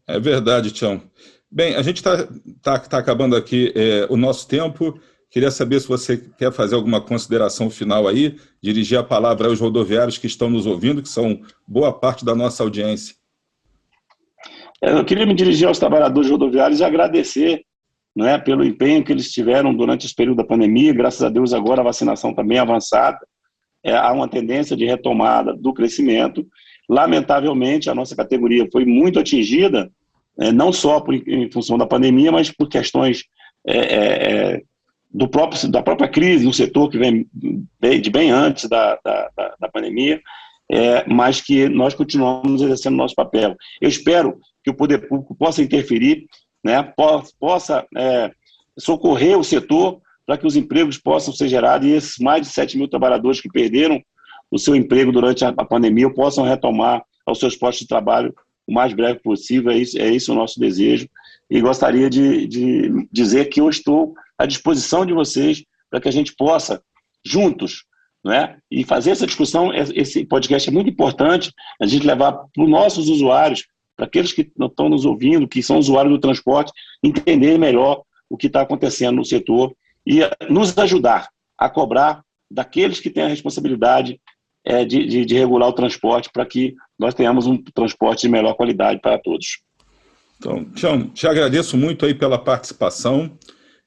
É 0.07 0.21
verdade, 0.21 0.71
Tião. 0.71 1.03
Bem, 1.51 1.75
a 1.75 1.83
gente 1.83 1.97
está 1.97 2.29
tá, 2.63 2.79
tá 2.79 2.99
acabando 2.99 3.35
aqui 3.35 3.73
é, 3.75 4.07
o 4.09 4.17
nosso 4.17 4.47
tempo. 4.47 4.97
Queria 5.29 5.51
saber 5.51 5.81
se 5.81 5.89
você 5.89 6.17
quer 6.17 6.53
fazer 6.53 6.77
alguma 6.77 7.01
consideração 7.01 7.69
final 7.69 8.07
aí, 8.07 8.37
dirigir 8.63 8.99
a 8.99 9.03
palavra 9.03 9.49
aos 9.49 9.59
rodoviários 9.59 10.17
que 10.17 10.29
estão 10.29 10.49
nos 10.49 10.65
ouvindo, 10.65 11.03
que 11.03 11.09
são 11.09 11.41
boa 11.67 11.93
parte 11.93 12.25
da 12.25 12.37
nossa 12.37 12.63
audiência. 12.63 13.17
Eu 14.81 15.05
queria 15.05 15.27
me 15.27 15.35
dirigir 15.35 15.67
aos 15.67 15.79
trabalhadores 15.79 16.31
rodoviários 16.31 16.79
e 16.79 16.85
agradecer 16.85 17.65
é, 18.19 18.39
pelo 18.39 18.65
empenho 18.65 19.05
que 19.05 19.13
eles 19.13 19.31
tiveram 19.31 19.75
durante 19.75 20.07
esse 20.07 20.15
período 20.15 20.39
da 20.39 20.45
pandemia. 20.45 20.93
Graças 20.93 21.23
a 21.23 21.29
Deus, 21.29 21.53
agora 21.53 21.81
a 21.81 21.85
vacinação 21.85 22.31
está 22.31 22.43
bem 22.43 22.59
avançada. 22.59 23.19
É, 23.83 23.97
há 23.97 24.13
uma 24.13 24.29
tendência 24.29 24.77
de 24.77 24.85
retomada 24.85 25.55
do 25.55 25.73
crescimento 25.73 26.47
Lamentavelmente, 26.91 27.89
a 27.89 27.95
nossa 27.95 28.17
categoria 28.17 28.69
foi 28.73 28.85
muito 28.85 29.21
atingida, 29.21 29.89
é, 30.41 30.51
não 30.51 30.73
só 30.73 30.99
por, 30.99 31.15
em 31.15 31.49
função 31.49 31.79
da 31.79 31.87
pandemia, 31.87 32.33
mas 32.33 32.51
por 32.51 32.69
questões 32.69 33.27
é, 33.65 33.79
é, 33.79 34.33
é 34.57 34.63
do 35.09 35.29
próprio, 35.29 35.71
da 35.71 35.85
própria 35.85 36.09
crise 36.09 36.45
no 36.45 36.53
setor 36.53 36.91
que 36.91 36.99
vem 36.99 37.29
de 37.33 38.11
bem 38.11 38.33
antes 38.33 38.69
da, 38.69 38.99
da, 39.05 39.31
da 39.61 39.69
pandemia, 39.69 40.21
é, 40.69 41.05
mas 41.09 41.41
que 41.41 41.69
nós 41.69 41.95
continuamos 41.95 42.61
exercendo 42.61 42.97
nosso 42.97 43.15
papel. 43.15 43.55
Eu 43.81 43.89
espero 43.89 44.41
que 44.65 44.71
o 44.71 44.75
poder 44.75 45.09
público 45.09 45.33
possa 45.37 45.63
interferir, 45.63 46.27
né, 46.65 46.83
possa 47.39 47.87
é, 47.97 48.31
socorrer 48.79 49.39
o 49.39 49.45
setor 49.45 50.01
para 50.27 50.39
que 50.39 50.47
os 50.47 50.57
empregos 50.57 50.99
possam 50.99 51.35
ser 51.35 51.49
gerados 51.49 51.87
e 51.89 51.93
esses 51.93 52.19
mais 52.19 52.47
de 52.47 52.53
7 52.53 52.77
mil 52.79 52.89
trabalhadores 52.89 53.41
que 53.41 53.49
perderam 53.49 54.01
o 54.51 54.59
seu 54.59 54.75
emprego 54.75 55.13
durante 55.13 55.45
a 55.45 55.53
pandemia 55.53 56.13
possam 56.13 56.45
retomar 56.45 57.03
aos 57.25 57.39
seus 57.39 57.57
postos 57.57 57.83
de 57.83 57.89
trabalho 57.89 58.35
o 58.67 58.73
mais 58.73 58.93
breve 58.93 59.21
possível. 59.21 59.71
É 59.71 59.79
isso, 59.79 59.99
é 59.99 60.09
isso 60.09 60.33
o 60.33 60.35
nosso 60.35 60.59
desejo. 60.59 61.09
E 61.49 61.61
gostaria 61.61 62.09
de, 62.09 62.47
de 62.47 63.09
dizer 63.11 63.47
que 63.47 63.61
eu 63.61 63.69
estou 63.69 64.15
à 64.39 64.47
disposição 64.47 65.05
de 65.05 65.13
vocês 65.13 65.65
para 65.91 66.01
que 66.01 66.09
a 66.09 66.13
gente 66.13 66.35
possa, 66.37 66.83
juntos, 67.25 67.85
né, 68.25 68.57
e 68.71 68.85
fazer 68.85 69.11
essa 69.11 69.27
discussão. 69.27 69.73
Esse 69.75 70.25
podcast 70.25 70.69
é 70.69 70.73
muito 70.73 70.91
importante, 70.91 71.53
a 71.81 71.87
gente 71.87 72.07
levar 72.07 72.33
para 72.33 72.63
os 72.63 72.69
nossos 72.69 73.09
usuários, 73.09 73.65
para 74.01 74.07
aqueles 74.07 74.33
que 74.33 74.51
estão 74.59 74.89
nos 74.89 75.05
ouvindo, 75.05 75.47
que 75.47 75.63
são 75.63 75.79
usuários 75.79 76.15
do 76.15 76.19
transporte, 76.19 76.73
entender 77.03 77.59
melhor 77.59 78.03
o 78.31 78.37
que 78.37 78.47
está 78.47 78.63
acontecendo 78.63 79.17
no 79.17 79.25
setor 79.27 79.75
e 80.07 80.21
nos 80.49 80.77
ajudar 80.79 81.29
a 81.59 81.69
cobrar 81.69 82.23
daqueles 82.51 82.99
que 82.99 83.11
têm 83.11 83.25
a 83.25 83.29
responsabilidade 83.29 84.19
é, 84.65 84.87
de, 84.87 85.07
de, 85.07 85.27
de 85.27 85.35
regular 85.35 85.69
o 85.69 85.75
transporte 85.75 86.31
para 86.33 86.47
que 86.47 86.75
nós 86.99 87.13
tenhamos 87.13 87.47
um 87.47 87.63
transporte 87.75 88.23
de 88.23 88.31
melhor 88.31 88.55
qualidade 88.55 88.99
para 89.03 89.19
todos. 89.19 89.61
Então, 90.39 90.65
Tião, 90.71 91.11
te 91.11 91.27
agradeço 91.27 91.77
muito 91.77 92.07
aí 92.07 92.15
pela 92.15 92.39
participação 92.39 93.37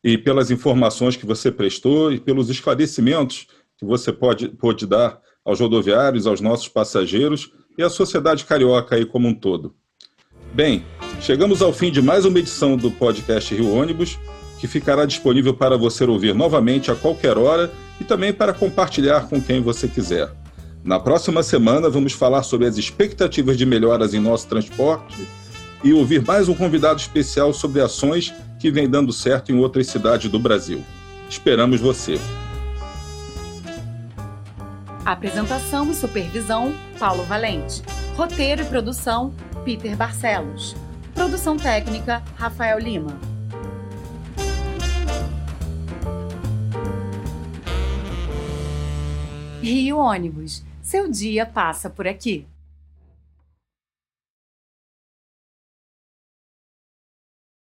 e 0.03 0.15
pelas 0.15 0.51
informações 0.51 1.15
que 1.15 1.25
você 1.25 1.51
prestou 1.51 2.13
e 2.13 2.19
pelos 2.19 2.51
esclarecimentos 2.51 3.47
que 3.79 3.85
você 3.85 4.13
pode, 4.13 4.49
pode 4.49 4.85
dar 4.85 5.19
aos 5.43 5.59
rodoviários, 5.59 6.27
aos 6.27 6.39
nossos 6.39 6.67
passageiros 6.67 7.51
e 7.75 7.81
à 7.81 7.89
sociedade 7.89 8.45
carioca 8.45 8.95
aí 8.95 9.07
como 9.07 9.27
um 9.27 9.33
todo. 9.33 9.75
Bem, 10.53 10.85
chegamos 11.19 11.63
ao 11.63 11.73
fim 11.73 11.91
de 11.91 11.99
mais 11.99 12.25
uma 12.25 12.37
edição 12.37 12.77
do 12.77 12.91
podcast 12.91 13.55
Rio 13.55 13.73
Ônibus, 13.73 14.19
que 14.59 14.67
ficará 14.67 15.03
disponível 15.03 15.51
para 15.51 15.75
você 15.75 16.03
ouvir 16.03 16.35
novamente 16.35 16.91
a 16.91 16.95
qualquer 16.95 17.39
hora 17.39 17.71
e 17.99 18.03
também 18.03 18.31
para 18.31 18.53
compartilhar 18.53 19.27
com 19.27 19.41
quem 19.41 19.63
você 19.63 19.87
quiser. 19.87 20.31
Na 20.83 20.99
próxima 20.99 21.41
semana, 21.41 21.89
vamos 21.89 22.13
falar 22.13 22.43
sobre 22.43 22.67
as 22.67 22.77
expectativas 22.77 23.57
de 23.57 23.65
melhoras 23.65 24.13
em 24.13 24.19
nosso 24.19 24.47
transporte 24.47 25.27
e 25.83 25.91
ouvir 25.91 26.23
mais 26.23 26.47
um 26.47 26.53
convidado 26.53 26.99
especial 26.99 27.51
sobre 27.51 27.81
ações 27.81 28.31
que 28.59 28.69
vem 28.69 28.87
dando 28.87 29.11
certo 29.11 29.51
em 29.51 29.57
outras 29.57 29.87
cidades 29.87 30.29
do 30.29 30.37
Brasil. 30.37 30.83
Esperamos 31.27 31.81
você. 31.81 32.19
Apresentação 35.03 35.89
e 35.89 35.95
supervisão: 35.95 36.75
Paulo 36.99 37.23
Valente. 37.23 37.81
Roteiro 38.15 38.61
e 38.61 38.65
produção: 38.65 39.33
Peter 39.63 39.95
Barcelos. 39.95 40.75
Produção 41.13 41.57
técnica: 41.57 42.23
Rafael 42.35 42.79
Lima. 42.79 43.17
Rio 49.61 49.97
Ônibus 49.97 50.63
seu 50.83 51.09
dia 51.09 51.45
passa 51.45 51.89
por 51.89 52.05
aqui. 52.05 52.45